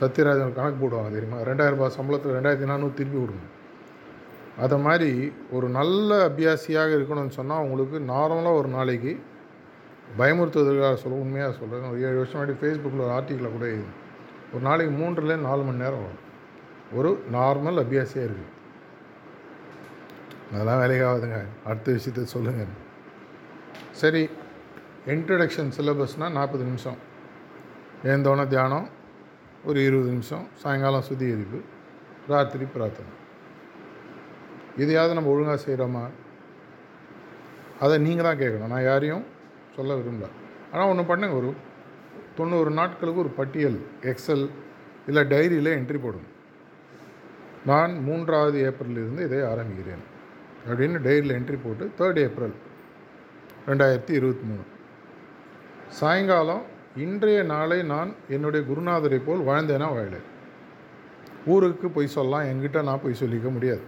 [0.00, 1.40] சத்யராஜன் கணக்கு போடுவாங்க தெரியுமா?
[1.40, 3.53] ரெண்டாயிரம் ரூபாய் சம்பளத்தில் ரெண்டாயிரத்தி நானூறு திருப்பி விடணும்
[4.62, 9.12] அதை மாதிரி ஒரு நல்ல அபியாசியாக இருக்கணும்னு சொன்னால் உங்களுக்கு நார்மலாக ஒரு நாளைக்கு
[10.18, 13.86] பயமுறுத்துவதற்காக சொல்ல உண்மையாக சொல்கிறேன் ஒரு ஏழு வருஷம் முன்னாடி ஃபேஸ்புக்கில் ஒரு ஆர்டிக்கில் கூட இது
[14.52, 16.20] ஒரு நாளைக்கு மூன்றுல நாலு மணி நேரம் வரும்.
[16.98, 18.52] ஒரு நார்மல் அபியாசியாக இருக்குது
[20.52, 22.72] அதெல்லாம் வேலைக்காகுதுங்க அடுத்த விஷயத்த சொல்லுங்கள்
[23.90, 24.22] சரி
[25.06, 26.98] இன்ட்ரடக்ஷன் சிலபஸ்னால் நாற்பது நிமிஷம்.
[28.04, 28.88] ஏந்தோன தியானம்
[29.64, 30.46] ஒரு இருபது நிமிஷம்.
[30.54, 31.60] சாயங்காலம் சுத்திகரிப்பு
[32.28, 33.12] ராத்திரி பிரார்த்தனை.
[34.82, 36.04] இதையாவது நம்ம ஒழுங்காக செய்கிறோமா
[37.84, 38.72] அதை நீங்கள் தான் கேட்கணும்.
[38.74, 39.24] நான் யாரையும்
[39.76, 40.28] சொல்ல விரும்பல.
[40.72, 41.36] ஆனால் ஒன்று பண்ணுங்க.
[41.36, 41.50] ஒரு
[42.38, 44.44] தொண்ணூறு நாட்களுக்கு ஒரு பட்டியல் எக்ஸல்
[45.06, 46.30] இல்லை டைரியில் என்ட்ரி போடணும்.
[47.70, 50.04] நான் மூன்றாவது ஏப்ரலிலிருந்து இதை ஆரம்பிக்கிறேன்
[50.68, 52.54] அப்படின்னு டைரியில் என்ட்ரி போட்டு தேர்ட் ஏப்ரல்
[53.66, 54.64] ரெண்டாயிரத்தி இருபத்தி மூணு.
[56.00, 56.62] சாயங்காலம்
[56.96, 60.20] இன்றைய நாளை நான் என்னுடைய குருநாதரை போல் வாழ்ந்தேனா வாழலை.
[61.46, 63.84] ஊருக்கு பொய் சொல்லலாம் என்கிட்ட நான் பொய் சொல்லிக்க முடியாது.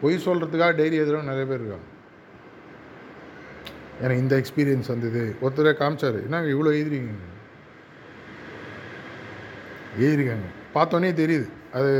[0.00, 1.88] பொய் சொல்கிறதுக்காக டைரி எழுதுறவங்க நிறைய பேர் இருக்காங்க.
[4.00, 5.36] எனக்கு இந்த எக்ஸ்பீரியன்ஸ் வந்தது.
[5.42, 6.22] ஒருத்தரே காமிச்சார்.
[6.22, 7.28] என்ன இவ்வளோ எழுதிருக்கீங்க?
[9.98, 10.48] எழுதிருக்காங்க.
[10.74, 11.48] பார்த்தோன்னே தெரியுது.
[11.72, 11.92] அது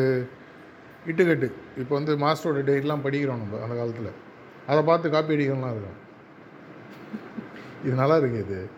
[1.06, 1.52] இட்டுக்கட்டு.
[1.78, 4.10] இப்போ வந்து மாஸ்டரோட டைரிலாம் படிக்கிறோம் நம்ம அந்த காலத்தில்.
[4.66, 5.98] அதை பார்த்து காப்பி அடிக்கிறோம்லாம் இருக்கும்
[7.84, 8.68] இது நல்லா இருக்கு இது.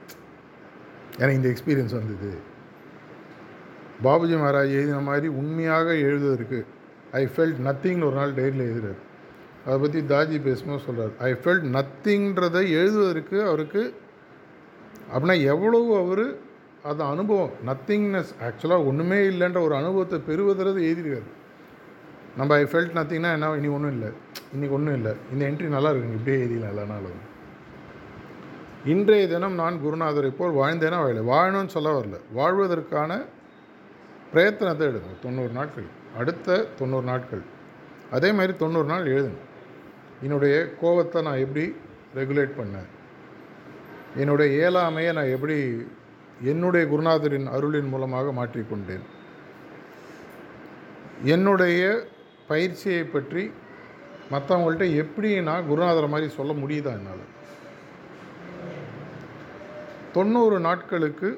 [1.19, 2.31] எனக்கு இந்த எக்ஸ்பீரியன்ஸ் வந்தது.
[4.05, 6.67] பாபுஜி மகாராஜ் எழுதின மாதிரி உண்மையாக எழுதுவதற்கு
[7.13, 9.01] ஐ ஃபெல்ட் நத்திங்னு ஒரு நாள் டைரியில் எழுதுறாரு.
[9.67, 13.95] அதை பற்றி தாஜி பேசும்போது சொல்கிறார் ஐ ஃபெல்ட் நத்திங்கிறதை எழுதுவதற்கு அவருக்கு
[15.13, 16.51] அப்படின்னா எவ்வளவு அவர்
[16.83, 21.31] அது அனுபவம் நத்திங்னஸ் ஆக்சுவலாக ஒன்றுமே இல்லைன்ற ஒரு அனுபவத்தை பெறுவதற்கு எழுதியிருக்காரு.
[22.37, 23.53] நம்ம ஐ ஃபெல்ட் நத்திங்னா என்ன?
[23.57, 24.09] இனி ஒன்றும் இல்லை.
[24.57, 25.13] இன்றைக்கி ஒன்றும் இல்லை.
[25.33, 27.21] இந்த என்ட்ரி நல்லா இருக்குங்க இப்படியே எழுதிக்கலாம் இல்லைனாலும்
[28.85, 32.21] இன்றைய தினம் நான் குருநாதரை போல் வாழ்ந்தேனா வாழல வாழணும்னு சொல்ல வரல.
[32.33, 33.25] வாழ்வதற்கான
[34.35, 35.11] பிரயத்தனத்தை எடுங்க.
[35.23, 35.85] தொண்ணூறு நாட்கள்.
[36.19, 37.43] அடுத்த தொண்ணூறு நாட்கள்.
[38.11, 39.41] அதே மாதிரி தொண்ணூறு நாள் எழுதுங்க.
[40.25, 41.65] என்னுடைய கோபத்தை நான் எப்படி
[42.19, 42.89] ரெகுலேட் பண்ணேன்?
[44.23, 45.57] என்னுடைய இயலாமையை நான் எப்படி
[46.53, 49.05] என்னுடைய குருநாதரின் அருளின் மூலமாக மாற்றிக்கொண்டேன்?
[51.35, 51.83] என்னுடைய
[52.51, 53.43] பயிற்சியை பற்றி
[54.33, 57.25] மற்றவங்கள்ட்ட எப்படி நான் குருநாதர் மாதிரி சொல்ல முடியுதா என்னால்?
[60.17, 61.29] தொண்ணூறு நாட்களுக்கு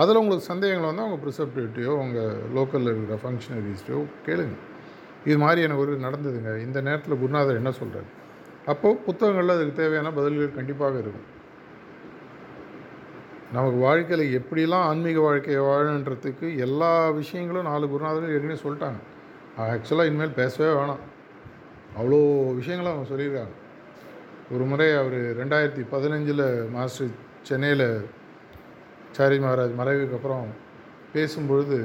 [0.00, 4.56] அதில் உங்களுக்கு சந்தேகங்கள் வந்தால் உங்கள் ப்ரிசப்டிவிட்டியோ உங்கள் லோக்கலில் இருக்கிற ஃபங்க்ஷனரிஸ்டையோ கேளுங்க.
[5.26, 6.50] இது மாதிரி எனக்கு ஒரு நடந்ததுங்க.
[6.66, 8.10] இந்த நேரத்தில் குருநாதர் என்ன சொல்கிறார்
[8.72, 11.26] அப்போது புத்தகங்களில் அதுக்கு தேவையான பதில்கள் கண்டிப்பாக இருக்கும்.
[13.52, 19.00] நமக்கு வாழ்க்கையில் எப்படிலாம் ஆன்மீக வாழ்க்கையை வாழன்றதுக்கு எல்லா விஷயங்களும் நாலு குருநாதர்கள் ஏற்கனவே சொல்லிட்டாங்க.
[19.64, 21.02] ஆக்சுவலாக இனிமேல் பேசவே வேணாம்.
[21.98, 22.18] அவ்வளோ
[22.54, 23.54] விஷயங்களும் அவங்க சொல்லியிருக்காங்க.
[24.54, 27.88] ஒரு முறை அவர் ரெண்டாயிரத்தி பதினஞ்சில் மாஸ்டர் சென்னையில்
[29.16, 30.46] சாரி மகாராஜ் மறைவுக்கு அப்புறம்
[31.14, 31.78] பேசும்பொழுது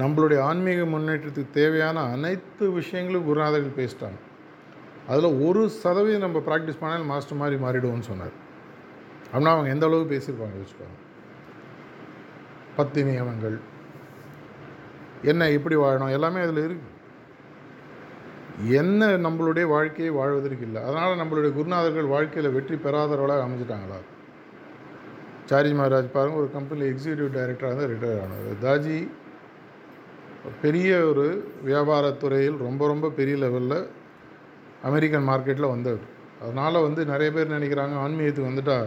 [0.00, 4.18] நம்மளுடைய ஆன்மீக முன்னேற்றத்துக்கு தேவையான அனைத்து விஷயங்களும் குருநாதர்கள் பேசிட்டாங்க.
[5.10, 8.34] அதில் ஒரு சதவீதம் நம்ம ப்ராக்டிஸ் பண்ணால் மாஸ்டர் மாதிரி மாறிடுவோம்னு சொன்னார்.
[9.30, 10.96] அப்படின்னா அவங்க எந்த அளவுக்கு பேசியிருப்பாங்க யோசிப்பாங்க
[12.78, 13.56] பத்து நியமங்கள்
[15.30, 16.94] என்ன எப்படி வாழணும் எல்லாமே அதில் இருக்குது
[18.80, 20.80] என்ன நம்மளுடைய வாழ்க்கையை வாழ்வதற்கு இல்லை.
[20.88, 23.98] அதனால் நம்மளுடைய குருநாதர்கள் வாழ்க்கையில் வெற்றி பெறாதவர்களாக அமைஞ்சிட்டாங்களா?
[25.50, 28.98] சாரி மகாராஜ் பாருங்கள் ஒரு கம்பெனியில் எக்ஸிக்யூட்டிவ் டைரக்டராக வந்து ரிட்டையர் ஆனார் தாஜி
[30.62, 31.24] பெரிய ஒரு
[31.68, 33.78] வியாபாரத்துறையில் ரொம்ப ரொம்ப பெரிய லெவலில்
[34.88, 36.04] அமெரிக்கன் மார்க்கெட்டில் வந்தவர்
[36.42, 38.78] அதனால் வந்து நிறைய பேர் நினைக்கிறாங்க ஆன்மீகத்துக்கு வந்துட்டா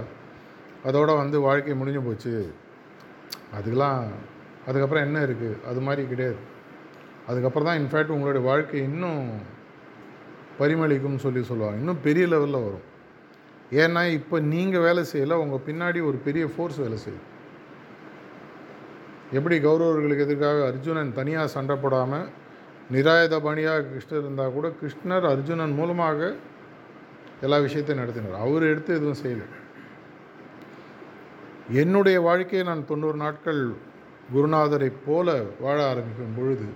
[0.87, 2.33] அதோட வந்து வாழ்க்கை முடிஞ்சு போச்சு.
[3.57, 4.03] அதுக்கெலாம்
[4.67, 6.39] அதுக்கப்புறம் என்ன இருக்குது அது மாதிரி கிடையாது.
[7.29, 9.23] அதுக்கப்புறம் தான் இன்ஃபேக்ட் உங்களுடைய வாழ்க்கை இன்னும்
[10.59, 11.79] பரிமளிக்கும்னு சொல்லி சொல்லுவாங்க.
[11.81, 12.85] இன்னும் பெரிய லெவலில் வரும்.
[13.81, 17.27] ஏன்னா இப்போ நீங்கள் வேலை செய்யலை உங்கள் பின்னாடி ஒரு பெரிய ஃபோர்ஸ் வேலை செய்யும்
[19.37, 22.27] எப்படி கௌரவர்களுக்கு எதிர்க்காக அர்ஜுனன் தனியாக சண்டை போடாமல்
[22.93, 26.29] நிராயுத பணியாக கிருஷ்ணர் இருந்தால் கூட கிருஷ்ணர் அர்ஜுனன் மூலமாக
[27.41, 28.41] எல்லா விஷயத்தையும் நடத்தினார்.
[28.45, 29.47] அவர் எடுத்து எதுவும் செய்யலை.
[31.81, 33.61] என்னுடைய வாழ்க்கையை நான் தொண்ணூறு நாட்கள்
[34.33, 35.27] குருநாதரை போல
[35.59, 36.67] வாழ ஆரம்பிக்கும் பொழுது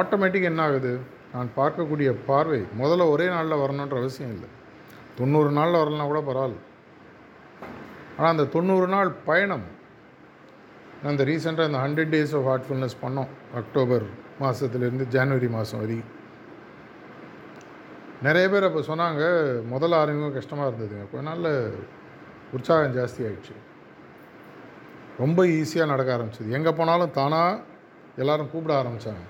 [0.00, 0.92] ஆட்டோமேட்டிக் என்ன ஆகுது?
[1.34, 4.48] நான் பார்க்கக்கூடிய பார்வை முதல்ல ஒரே நாளில் வரணுன்ற அவசியம் இல்லை.
[5.18, 6.60] தொண்ணூறு நாளில் வரலனா கூட பரவாயில்ல.
[8.16, 9.64] ஆனால் அந்த தொண்ணூறு நாள் பயணம்
[11.10, 14.04] அந்த ரீசெண்டாக இந்த ஹண்ட்ரட் டேஸ் ஆஃப் ஹார்ட்ஃபுல்னஸ் பண்ணோம் அக்டோபர்
[14.42, 15.98] மாதத்துலேருந்து ஜனவரி மாதம் வரை
[18.26, 19.22] நிறைய பேர் அப்போ சொன்னாங்க
[19.72, 21.04] முதல்ல ஆரம்பிக்கும் கஷ்டமாக இருந்ததுங்க.
[21.10, 21.52] கொஞ்ச நாளில்
[22.56, 23.54] உற்சாகம் ஜாஸ்தி ஆகிடுச்சு
[25.22, 26.54] ரொம்ப ஈஸியாக நடக்க ஆரம்பிச்சது.
[26.58, 27.60] எங்கே போனாலும் தானாக
[28.22, 29.24] எல்லோரும் கூப்பிட ஆரம்பித்தாங்க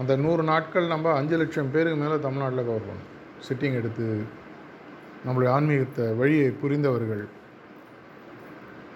[0.00, 3.08] அந்த நூறு நாட்கள் நம்ம அஞ்சு லட்சம் பேருக்கு மேலே தமிழ்நாட்டில் கவர் பண்ணோம்.
[3.46, 4.06] சிட்டிங் எடுத்து
[5.26, 7.24] நம்மளுடைய ஆன்மீகத்தை வழியை புரிந்தவர்கள்.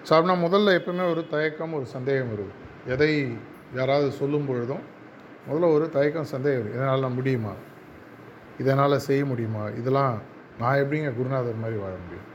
[0.09, 3.37] ஸோ அப்படின்னா முதல்ல எப்பவுமே ஒரு தயக்கம் ஒரு சந்தேகம் இருக்கும் எதை
[3.73, 4.91] யாராவது சொல்லும் பொழுதும்
[5.49, 7.53] முதல்ல ஒரு தயக்கம் சந்தேகம் இருக்கும் இதனால் நான் முடியுமா?
[8.59, 9.67] இதனால் செய்ய முடியுமா?
[9.67, 10.21] இதெல்லாம்
[10.59, 12.31] நான் எப்படிங்க குருநாதர் மாதிரி வாழ முடியும்?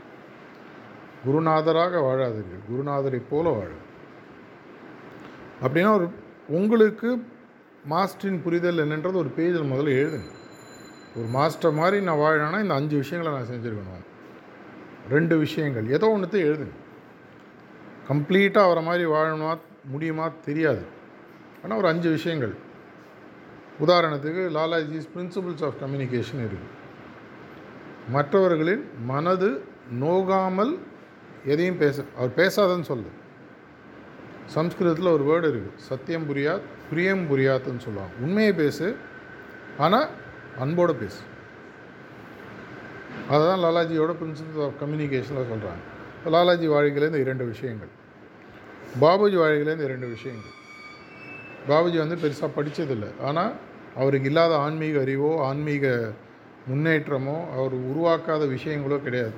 [1.27, 2.63] குருநாதராக வாழாதீர்கள்.
[2.71, 3.67] குருநாதரை போல வாழ.
[5.63, 6.09] அப்படின்னா ஒரு
[6.47, 7.23] உங்களுக்கு
[7.89, 10.31] மாஸ்டரின் புரிதல் என்னன்றது ஒரு பேஜில் முதல்ல எழுதுங்க.
[11.15, 14.05] ஒரு மாஸ்டர் மாதிரி நான் வாழணும்னா இந்த அஞ்சு விஷயங்களை நான் செஞ்சுருக்கணும்.
[15.09, 15.89] ரெண்டு விஷயங்கள்.
[15.89, 16.75] ஏதோ ஒன்றுத்தையும் எழுதுங்க.
[18.09, 20.83] கம்ப்ளீட்டாக அவரை மாதிரி வாழணுமா முடியுமா தெரியாது.
[21.63, 22.53] ஆனால் ஒரு அஞ்சு விஷயங்கள்.
[23.85, 26.67] உதாரணத்துக்கு லாலாஜிஸ் பிரின்சிபிள்ஸ் ஆஃப் கம்யூனிகேஷன் இருக்குது
[28.11, 29.49] மற்றவர்களின் மனது
[29.99, 30.73] நோகாமல்
[31.45, 33.09] எதையும் பேச அவர் பேசாதன்னு சொல்லு.
[34.45, 38.13] சம்ஸ்கிருதத்தில் ஒரு வேர்டு இருக்குது சத்தியம் புரியாத் பிரியம் புரியாத்துன்னு சொல்லுவாங்க.
[38.21, 38.87] உண்மையை பேசு
[39.77, 40.09] ஆனால்
[40.59, 41.21] அன்போடு பேசு.
[43.29, 45.83] அதுதான் லாலாஜியோட பிரின்சிபல் ஆஃப் கம்யூனிகேஷனில் சொல்கிறாங்க
[46.25, 47.97] லாலாஜி வாழ்க்கையில் இந்த இரண்டு விஷயங்கள்.
[49.03, 50.55] பாபுஜி வாழ்க்கையிலேருந்து இரண்டு விஷயங்கள்.
[51.69, 53.53] பாபுஜி வந்து பெருசாக படித்ததில்லை ஆனால்
[53.95, 56.13] அவருக்கு இல்லாத ஆன்மீக அறிவோ ஆன்மீக
[56.69, 59.37] முன்னேற்றமோ அவர் உருவாக்காத விஷயங்களோ கிடையாது.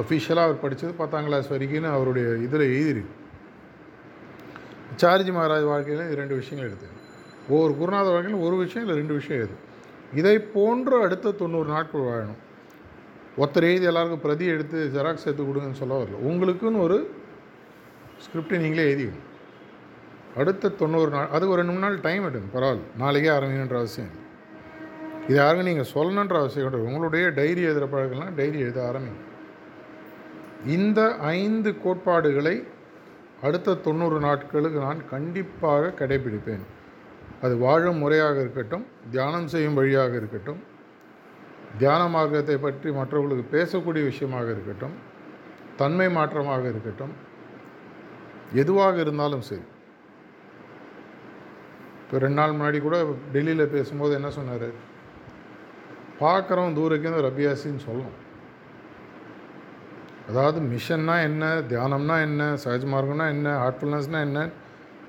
[0.00, 3.14] அஃபிஷியலாக அவர் படித்தது பத்தாம் கிளாஸ் வரைக்கும்னு அவருடைய இதில் எழுதிருக்கு
[5.00, 6.88] சார்ஜி மகாராஜ் வாழ்க்கையில் இரண்டு விஷயங்கள் எடுத்து
[7.48, 9.56] ஒவ்வொரு குருநாத வாழ்க்கையில் ஒரு விஷயம் இல்லை ரெண்டு விஷயம் எது
[10.20, 12.40] இதை போன்று அடுத்த தொண்ணூறு நாட்கள் வாழணும்.
[13.38, 16.20] ஒருத்தர் எழுதி எல்லாருக்கும் பிரதி எடுத்து ஜெராக்ஸ் எடுத்து கொடுங்கன்னு சொல்ல வரல.
[16.30, 16.98] உங்களுக்குன்னு ஒரு
[18.24, 19.26] ஸ்கிரிப்டை நீங்களே எழுதிக்கணும்
[20.40, 22.86] அடுத்த தொண்ணூறு நாள் அது ஒரு ரெண்டு மூணு நாள் டைம் எடுங்க பரவாயில்ல.
[23.02, 24.16] நாளைக்கே ஆரம்பிக்கணுன்ற அவசியம்
[25.28, 26.88] இது யாருக்கும் நீங்கள் சொல்லணுன்ற அவசியம் கிடையாது.
[26.90, 29.22] உங்களுடைய டைரி எழுதுகிற பழக்கம்லாம் டைரி எழுத ஆரம்பிங்க.
[30.76, 31.00] இந்த
[31.38, 32.54] ஐந்து கோட்பாடுகளை
[33.46, 36.64] அடுத்த தொண்ணூறு நாட்களுக்கு நான் கண்டிப்பாக கடைபிடிப்பேன்.
[37.44, 40.60] அது வாழும் முறையாக இருக்கட்டும் தியானம் செய்யும் வழியாக இருக்கட்டும்
[41.80, 44.94] தியான மார்க்கத்தை பற்றி மற்றவர்களுக்கு பேசக்கூடிய விஷயமாக இருக்கட்டும்
[45.80, 47.14] தன்மை மாற்றமாக இருக்கட்டும்
[48.60, 49.66] எதுவாக இருந்தாலும் சரி.
[52.02, 52.98] இப்போ ரெண்டு நாள் முன்னாடி கூட
[53.32, 54.68] டெல்லியில் பேசும்போது என்ன சொன்னார்?
[56.22, 58.16] பார்க்குறோம் தூரக்கேந்து ஒரு அபியாசின்னு சொல்லணும்.
[60.30, 64.40] அதாவது மிஷன்னா என்ன தியானம்னா என்ன சகஜ மார்க்கம்னா என்ன ஹார்ட்ஃபுல்னஸ்னால் என்ன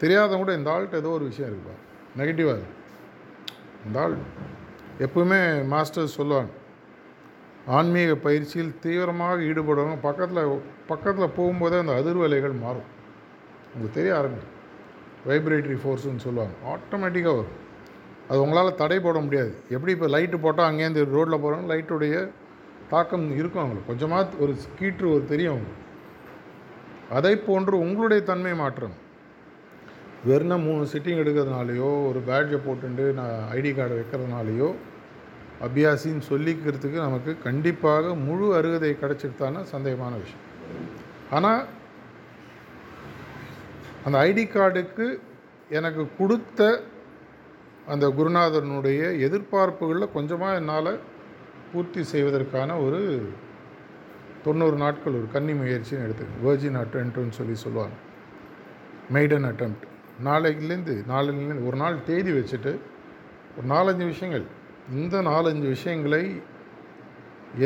[0.01, 1.75] தெரியாதவங்க கூட இந்த ஆள்கிட்ட ஏதோ ஒரு விஷயம் இருக்குப்பா.
[2.19, 2.61] நெகட்டிவாக
[3.87, 4.15] இந்த ஆள்
[5.05, 5.41] எப்பவுமே
[5.73, 6.51] மாஸ்டர்ஸ் சொல்லுவாங்க
[7.77, 12.87] ஆன்மீக பயிற்சியில் தீவிரமாக ஈடுபடுறவங்க பக்கத்தில் பக்கத்தில் போகும்போதே அந்த அதிர்வலைகள் மாறும்.
[13.73, 14.55] உங்களுக்கு தெரிய ஆரம்பிக்கும்.
[15.27, 16.53] வைப்ரேட்டரி ஃபோர்ஸுன்னு சொல்லுவாங்க.
[16.73, 17.57] ஆட்டோமேட்டிக்காக வரும்.
[18.27, 19.51] அது உங்களால் தடை போட முடியாது.
[19.69, 22.29] எப்படி இப்போ லைட்டு போட்டால் அங்கேருந்து ரோட்டில் போகிறாங்க லைட்டுடைய
[22.89, 23.91] தாக்கம் இருக்கும் அவங்களுக்கு.
[23.91, 25.85] கொஞ்சமாக ஒரு கீற்று ஒரு தெரியும் அவங்களுக்கு.
[27.17, 29.07] அதை போன்று உங்களுடைய தன்மை மாற்றம்.
[30.25, 34.75] வெறும் மூணு சிட்டிங் எடுக்கிறதுனாலையோ ஒரு பேட்ஜை போட்டுட்டு நான் ஐடி கார்டை வைக்கிறதுனாலையோ
[35.67, 40.45] அபியாசின்னு சொல்லிக்கிறதுக்கு நமக்கு கண்டிப்பாக முழு அருகதை கிடச்சிருத்தான சந்தேகமான விஷயம்.
[41.31, 41.65] ஆனால்
[44.05, 45.05] அந்த ஐடி கார்டுக்கு
[45.77, 46.67] எனக்கு கொடுத்த
[47.93, 50.91] அந்த குருநாதனுடைய எதிர்பார்ப்புகளில் கொஞ்சமாக என்னால்
[51.71, 52.99] பூர்த்தி செய்வதற்கான ஒரு
[54.43, 57.95] தொண்ணூறு நாட்கள் ஒரு கன்னி முயற்சின்னு எடுத்துக்கோங்க வேர்ஜின் அட்டம்ப்ட்னு சொல்லி சொல்லுவாங்க.
[59.13, 59.85] மெய்டன் அட்டம்ப்ட்
[60.27, 62.71] நாளைக்குலேருந்து நாளைலேருந்து ஒரு நாள் தேதி வச்சுட்டு
[63.57, 64.45] ஒரு நாலஞ்சு விஷயங்கள்.
[64.91, 66.23] இந்த நாலஞ்சு விஷயங்களை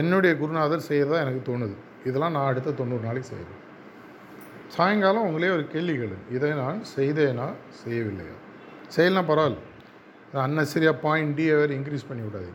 [0.01, 1.75] என்னுடைய குருநாதர் செய்கிறதா எனக்கு தோணுது.
[2.05, 3.59] இதெல்லாம் நான் அடுத்த தொண்ணூறு நாளைக்கு செய்கிறேன்
[4.73, 6.33] சாயங்காலம் உங்களே ஒரு கேள்வி கேளு.
[6.33, 7.53] இதை நான் செய்தேனா?
[7.85, 8.35] செய்யவில்லையா?
[8.87, 9.57] செய்யலாம் பரவாயில்ல.
[10.33, 12.49] அன்னசரியாக பாயிண்ட் டி வேறு இன்க்ரீஸ் பண்ணி விடாது.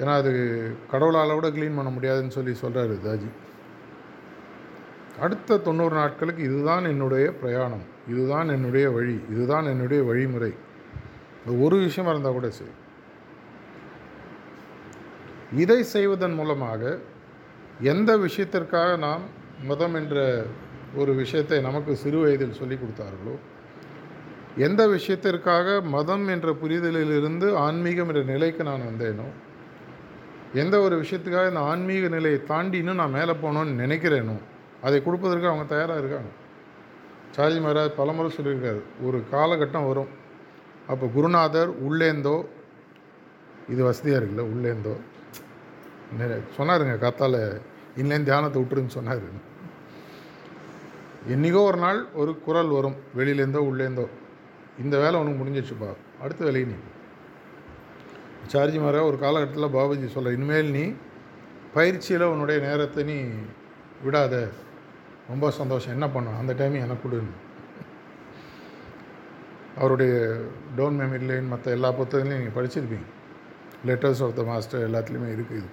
[0.00, 3.28] ஏன்னா அது கடவுளால் கூட க்ளீன் பண்ண முடியாதுன்னு சொல்லி சொல்கிறாரு தாஜி.
[5.20, 7.82] அடுத்த தொண்ணூறு நாட்களுக்கு இதுதான் என்னுடைய பிரயாணம்.
[8.08, 9.20] இதுதான் என்னுடைய வழி.
[9.30, 10.54] இதுதான் என்னுடைய வழிமுறை.
[11.58, 12.70] ஒரு விஷயமா இருந்தால் கூட சரி.
[15.56, 16.98] இதை செய்வதன் மூலமாக
[17.80, 19.20] எந்த விஷயத்திற்காக நாம்
[19.64, 20.44] மதம் என்ற
[20.96, 23.34] ஒரு விஷயத்தை நமக்கு சிறு வயதில் சொல்லி கொடுத்தார்களோ?
[24.56, 29.26] எந்த விஷயத்திற்காக மதம் என்ற புரிதலிலிருந்து ஆன்மீகம் என்ற நிலைக்கு நான் வந்தேனோ?
[30.54, 34.36] எந்த ஒரு விஷயத்துக்காக இந்த ஆன்மீக நிலையை தாண்டி இன்னும் நான் மேலே போகணும்னு நினைக்கிறேனோ?
[34.82, 36.30] அதை கொடுப்பதற்கு அவங்க தயாராக இருக்காங்க.
[37.36, 40.08] சார்ஜி மகாராஜ் பலமுறை சொல்லியிருக்காரு ஒரு காலகட்டம் வரும்.
[40.86, 42.46] அப்போ குருநாதர் உள்ளேந்தோ?
[43.68, 44.96] இது வசதியாக இருக்குல்ல உள்ளேந்தோ?
[46.56, 47.60] சொன்னாருங்க காத்தால்
[47.96, 49.46] இன்னேன் தியானத்தை விட்டுருன்னு சொன்னார்.
[51.34, 54.06] என்றைக்கோ ஒரு நாள் ஒரு குரல் வரும் வெளியிலேருந்தோ உள்ளேருந்தோ
[54.82, 55.90] இந்த வேலை உனக்கு முடிஞ்சிச்சுப்பா
[56.22, 56.76] அடுத்த வேலையை நீ.
[58.52, 60.84] சார்ஜி மாற ஒரு காலகட்டத்தில் பாபுஜி சொல்கிற இனிமேல் நீ
[61.74, 63.18] பயிற்சியில் உன்னுடைய நேரத்தை நீ
[64.04, 64.34] விடாத.
[65.28, 65.94] ரொம்ப சந்தோஷம்.
[65.96, 67.34] என்ன பண்ணணும் அந்த டைம் எனக்கு கொடுன்னு.
[69.78, 70.12] அவருடைய
[70.76, 73.08] டோன் மெமரி லைன் மற்ற எல்லா புத்தகங்களையும் நீங்கள் படிச்சிருப்பீங்க.
[73.88, 75.68] லெட்டர்ஸ் ஆஃப் த மாஸ்டர் எல்லாத்துலேயுமே இருக்குது இது.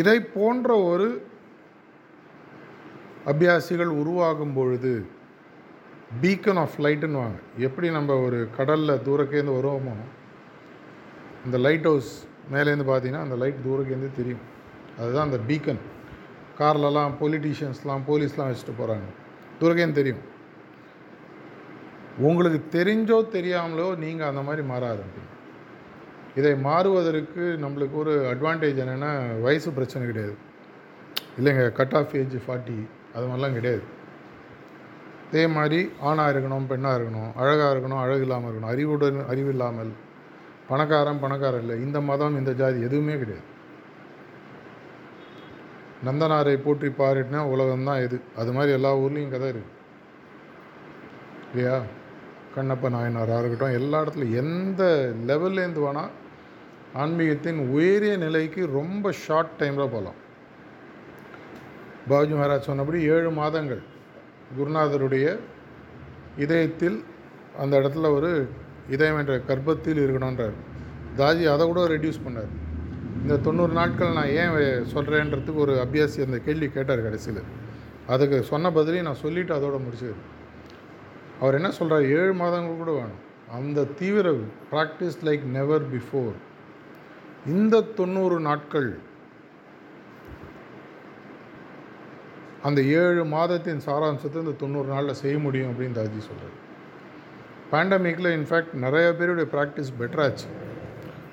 [0.00, 1.08] இதை போன்ற ஒரு
[3.30, 4.92] அபியாசிகள் உருவாகும் பொழுது
[6.22, 7.38] பீக்கன் ஆஃப் லைட்டுன்னு வாங்க.
[7.66, 9.94] எப்படி நம்ம ஒரு கடலில் தூரக்கேந்து வருவோமோ
[11.46, 12.12] இந்த லைட் ஹவுஸ்
[12.52, 14.44] மேலேருந்து பார்த்தீங்கன்னா அந்த லைட் தூரக்கேந்து தெரியும்.
[15.00, 15.82] அதுதான் அந்த பீக்கன்
[16.60, 19.08] கார்லலாம் பொலிட்டீஷியன்ஸ்லாம் போலீஸ்லாம் வச்சுட்டு போகிறாங்க
[19.60, 20.22] தூரக்கேந்து தெரியும்.
[22.28, 25.32] உங்களுக்கு தெரிஞ்சோ தெரியாமலோ நீங்கள் அந்த மாதிரி மாற ஆரம்பிப்பீங்க
[26.38, 29.10] இதை மாறுவதற்கு நம்மளுக்கு ஒரு அட்வான்டேஜ் என்னென்னா
[29.46, 30.34] வயசு பிரச்சனை கிடையாது.
[31.38, 32.78] இல்லைங்க கட் ஆஃப் ஏஜ் ஃபார்ட்டி
[33.16, 33.84] அது மாதிரிலாம் கிடையாது.
[35.28, 39.92] அதே மாதிரி ஆணாக இருக்கணும் பெண்ணாக இருக்கணும் அழகாக இருக்கணும் அழகு இல்லாமல் இருக்கணும் அறிவுடன் அறிவு இல்லாமல்
[40.68, 43.46] பணக்காரன் பணக்காரன் இல்லை இந்த மதம் இந்த ஜாதி எதுவுமே கிடையாது.
[46.04, 49.72] நந்தனாரை போற்றி பாரிட்டினா உலகம்தான் எது அது மாதிரி எல்லா ஊர்லேயும் கதை இருக்கு.
[51.50, 51.76] இல்லையா?
[52.56, 54.82] கண்ணப்ப நாயனாராக இருக்கட்டும் எல்லா இடத்துலையும் எந்த
[55.26, 56.12] லெவல்லேருந்து வேணால்
[56.94, 60.20] ஆன்மீகத்தின் உயரிய நிலைக்கு ரொம்ப ஷார்ட் டைமில் போகலாம்.
[62.10, 63.82] பாபுஜி மகாராஜ் சொன்னபடி ஏழு மாதங்கள்
[64.56, 65.26] குருநாதருடைய
[66.44, 66.98] இதயத்தில்
[67.62, 68.30] அந்த இடத்துல ஒரு
[68.94, 70.56] இதயம் என்ற கர்ப்பத்தில் இருக்கணுன்றார்
[71.20, 72.52] தாஜி அதை கூட ரெடியூஸ் பண்ணார்.
[73.22, 74.52] இந்த தொண்ணூறு நாட்கள் நான் ஏன்
[74.94, 77.42] சொல்கிறேன்றதுக்கு ஒரு அபியாசி அந்த கேள்வி கேட்டார் கடைசியில்.
[78.06, 80.16] அதுக்கு சொன்ன பதிலையும் நான் சொல்லிவிட்டு அதோட முடிச்சது
[81.40, 83.22] அவர் என்ன சொல்கிறார் ஏழு மாதங்கள் கூட வேணும்.
[83.56, 84.28] அந்த தீவிர
[84.70, 86.36] ப்ராக்டிஸ் லைக் நெவர் பிஃபோர்
[87.56, 88.88] இந்த தொண்ணூறு நாட்கள்
[92.62, 96.56] அந்த ஏழு மாதத்தின் சாராம்சத்தை இந்த தொண்ணூறு நாளில் செய்ய முடியும் அப்படின்னு தாஜி சொல்கிறார்
[97.72, 100.48] பேண்டமிக்கில் இன்ஃபேக்ட் நிறைய பேருடைய ப்ராக்டிஸ் பெட்டராச்சு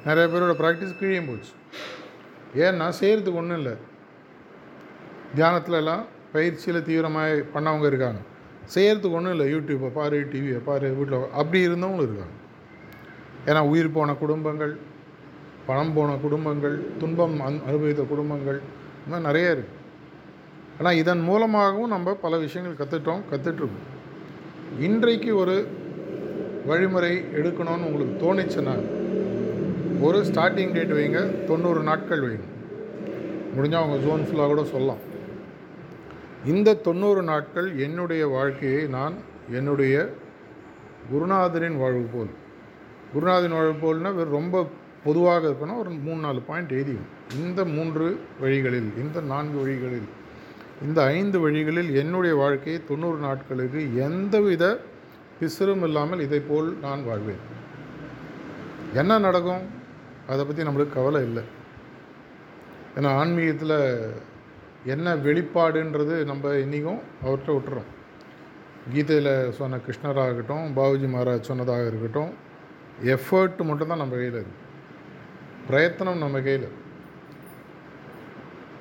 [0.05, 1.51] நிறைய பேரோட ப்ராக்டிஸ் கீழே போச்சு.
[2.55, 3.75] ஏன்னா செய்கிறதுக்கு ஒன்றும் இல்லை.
[5.35, 8.21] தியானத்துலலாம் பயிற்சியில் தீவிரமாக பண்ணவங்க இருக்காங்க.
[8.75, 9.47] செய்கிறதுக்கு ஒன்றும் இல்லை.
[9.53, 12.35] யூடியூப்பை பாரு டிவியை பாரு வீட்டில் அப்படி இருந்தவங்களும் இருக்காங்க.
[13.45, 14.77] ஏன்னா உயிர் போன குடும்பங்கள்
[15.67, 18.59] பணம் போன குடும்பங்கள் துன்பம் அனுபவித்த குடும்பங்கள்
[19.05, 19.82] இந்த மாதிரி நிறைய இருக்குது
[20.83, 23.83] ஆனால் இதன் மூலமாகவும் நம்ம பல விஷயங்கள் கற்றுட்டோம் கற்றுட்ருக்கோம்
[24.79, 25.67] இன்றைக்கு ஒரு
[26.65, 28.73] வழிமுறை எடுக்கணும்னு உங்களுக்கு தோணுச்சுன்னா
[30.01, 32.47] ஒரு ஸ்டார்டிங் டேட் வைங்க தொண்ணூறு நாட்கள் வைங்க.
[33.55, 34.97] முடிஞ்சால் அவங்க ஜோன் ஃபுல்லாக கூட சொல்லலாம்.
[36.45, 39.13] இந்த தொண்ணூறு நாட்கள் என்னுடைய வாழ்க்கையை நான்
[39.51, 40.09] என்னுடைய
[41.11, 42.33] குருநாதரின் வாழ்வு போல்.
[43.13, 44.65] குருநாதரின் வாழ்வு போல்னா வெறும் ரொம்ப
[45.03, 50.09] பொதுவாக இருக்கணும் ஒரு மூணு நாலு பாயிண்ட் எழுதியும் இந்த மூன்று வழிகளில் இந்த நான்கு வழிகளில்
[50.81, 54.79] இந்த ஐந்து வழிகளில் என்னுடைய வாழ்க்கையை தொண்ணூறு நாட்களுக்கு எந்தவித
[55.39, 57.41] பிசுறும் இல்லாமல் இதை போல் நான் வாழ்வேன்.
[58.93, 59.63] என்ன நடக்கும்?
[60.27, 61.43] அதை பற்றி நம்மளுக்கு கவலை இல்லை.
[62.95, 63.77] ஏன்னா ஆன்மீகத்தில்
[64.85, 67.89] என்ன வெளிப்பாடுன்றது நம்ம இன்றைக்கும் அவர்கிட்ட விட்டுறோம்.
[68.93, 72.31] கீதையில் சொன்ன கிருஷ்ணராகட்டும் பாபுஜி மகாராஜ் சொன்னதாக இருக்கட்டும்
[73.03, 74.61] எஃபர்ட் மட்டும்தான் நம்ம கையில் இருக்குது
[75.67, 76.67] பிரயத்தனம் நம்ம கையில்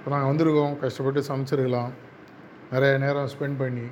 [0.02, 1.90] இப்போ நாங்கள் வந்திருக்கோம் கஷ்டப்பட்டு சமைச்சிருக்கலாம்.
[2.70, 3.84] நிறைய நேரம் ஸ்பெண்ட் பண்ணி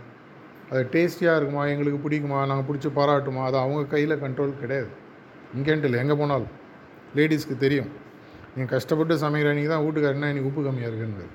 [0.70, 4.90] அது டேஸ்டியாக இருக்குமா எங்களுக்கு பிடிக்குமா நாங்கள் பிடிச்சி பாராட்டுமா அது அவங்க கையில் கண்ட்ரோல் கிடையாது.
[5.56, 6.52] இங்கேன்ட்டு இல்லை எங்கே போனாலும்.
[7.18, 7.90] லேடிஸ்க்கு தெரியும்.
[8.54, 11.28] நீங்கள் கஷ்டப்பட்டு சமைக்கிற அன்றைக்கி தான் வீட்டுக்காரர் என்ன உப்பு கம்மியாக இருக்குன்னு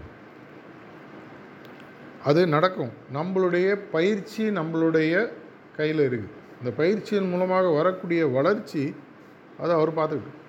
[2.29, 2.93] அது நடக்கும்.
[3.19, 5.13] நம்மளுடைய பயிற்சி நம்மளுடைய
[5.79, 8.83] கையில் இருக்குது இந்த பயிற்சியின் மூலமாக வரக்கூடிய வளர்ச்சி
[9.61, 10.43] அதை அவர் பார்த்துக்கிட்டு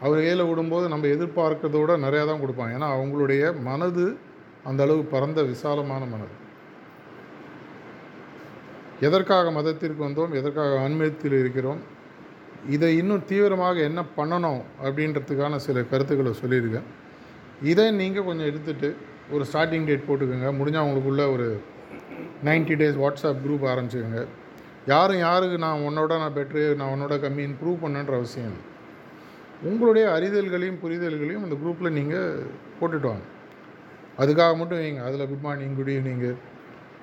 [0.00, 2.72] அவர் கையில் விடும்போது நம்ம எதிர்பார்க்கறத விட நிறையா தான் கொடுப்பாங்க.
[2.76, 4.16] ஏன்னா அவங்களுடைய மனது
[4.64, 6.34] அந்த அளவு பரந்த விசாலமான மனது.
[9.00, 10.32] எதற்காக மதத்திற்கு வந்தோம்?
[10.34, 11.80] எதற்காக ஆன்மீகத்தில் இருக்கிறோம்?
[12.68, 14.62] இதை இன்னும் தீவிரமாக என்ன பண்ணணும்?
[14.84, 16.88] அப்படின்றதுக்கான சில கருத்துக்களை சொல்லியிருக்கேன்.
[17.62, 18.94] இதை நீங்கள் கொஞ்சம் எடுத்துகிட்டு
[19.30, 20.50] ஒரு ஸ்டார்டிங் டேட் போட்டுக்கோங்க.
[20.60, 21.60] முடிஞ்சால் அவங்களுக்குள்ள ஒரு
[22.44, 24.26] 90 டேஸ் வாட்ஸ்அப் குரூப் ஆரம்பிச்சுக்கோங்க.
[24.86, 28.68] யாரும் யாருக்கு நான் உன்னோட நான் பெட்ரு நான் உன்னோட கம்மின்னு ப்ரூவ் பண்ணுன்ற அவசியம் இல்லை.
[29.62, 32.42] உங்களுடைய அறிதல்களையும் புரிதல்களையும் அந்த குரூப்பில் நீங்கள்
[32.80, 33.24] போட்டுட்டு வாங்க.
[34.18, 35.04] அதுக்காக மட்டும் வைங்க.
[35.04, 36.34] அதில் குட் மார்னிங் குட் ஈவினிங்கு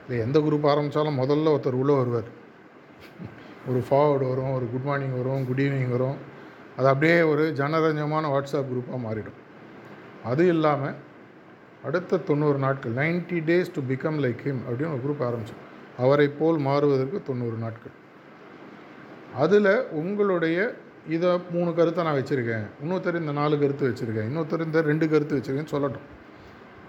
[0.10, 2.46] இல்லை எந்த குரூப் ஆரம்பித்தாலும் முதல்ல ஒருத்தர் உள்ளே வருவார்.
[3.68, 6.16] ஒரு ஃபார்வர்டு வரும் ஒரு குட் மார்னிங் வரும் குட் ஈவினிங் வரும்.
[6.78, 9.38] அது அப்படியே ஒரு ஜனரஞ்சமான வாட்ஸ்அப் குரூப்பாக மாறிடும்.
[10.24, 10.96] அது இல்லாமல்
[11.84, 15.64] அடுத்த தொண்ணூறு நாட்கள் 90 days to become like him அப்படின்னு ஒரு குரூப் ஆரம்பித்தோம்
[15.98, 17.92] அவரை போல் மாறுவதற்கு தொண்ணூறு நாட்கள்.
[19.36, 20.76] அதில் உங்களுடைய
[21.16, 22.66] இதை மூணு கருத்தை நான் வச்சுருக்கேன்.
[22.84, 24.28] இன்னொருத்தர் இந்த நாலு கருத்து வச்சுருக்கேன்.
[24.30, 26.08] இன்னொருத்தர் இந்த ரெண்டு கருத்து வச்சுருக்கேன்னு சொல்லட்டும்.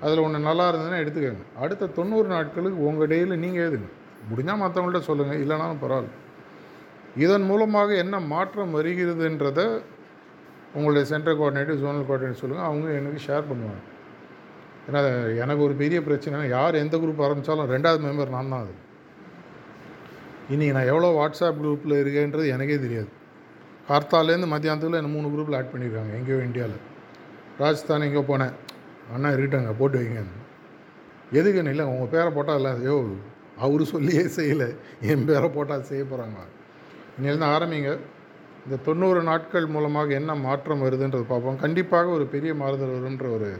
[0.05, 1.45] அதில் ஒன்று நல்லா இருந்ததுன்னா எடுத்துக்கோங்க.
[1.65, 3.89] அடுத்த தொண்ணூறு நாட்களுக்கு உங்கள் டேயில் நீங்கள் எழுதுங்க.
[4.31, 6.15] முடிஞ்சால் மற்றவங்கள்ட்ட சொல்லுங்கள் இல்லைனாலும் பரவாயில்ல.
[7.25, 9.67] இதன் மூலமாக என்ன மாற்றம் வருகிறதுன்றதை
[10.77, 13.83] உங்களுடைய சென்ட்ரல் கோஆர்டினேட்டர் ஜோனல் கோஆர்டினேட்டர் சொல்லுங்கள் அவங்க எனக்கு ஷேர் பண்ணுவாங்க.
[14.89, 15.01] ஏன்னா
[15.43, 18.75] எனக்கு ஒரு பெரிய பிரச்சனை யார் எந்த குரூப் ஆரம்பித்தாலும் ரெண்டாவது மெம்பர் நான் தான் அது.
[20.53, 23.11] இன்றைக்கி நான் எவ்வளோ வாட்ஸ்அப் குரூப்பில் இருக்கேன்றது எனக்கே தெரியாது.
[23.88, 26.79] கார்த்தாலேருந்து மத்தியானத்துக்குள்ள என்ன மூணு குரூப்பில் ஆட் பண்ணியிருக்காங்க எங்கேயோ இந்தியாவில்
[27.61, 28.55] ராஜஸ்தான் எங்கேயோ போனேன்.
[29.14, 30.22] அண்ணா இருக்கட்டங்க போட்டு வைங்க.
[31.38, 32.96] எதுக்குன்னு இல்லை உங்கள் பேரை போட்டால் இல்லை ஐயோ
[33.64, 34.68] அவர் சொல்லியே செய்யலை.
[35.11, 36.38] என் பேரை போட்டால் செய்ய போகிறாங்க
[37.16, 37.92] இன்னிலேருந்து ஆரம்பிங்க.
[38.64, 41.61] இந்த தொண்ணூறு நாட்கள் மூலமாக என்ன மாற்றம் வருதுன்றது பார்ப்போம்.
[41.64, 43.51] கண்டிப்பாக ஒரு பெரிய மாறுதல் வரும்ன்ற ஒரு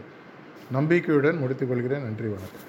[0.77, 2.67] நம்பிக்கையுடன் முடித்துக்கொள்கிறேன் நன்றி வணக்கம்.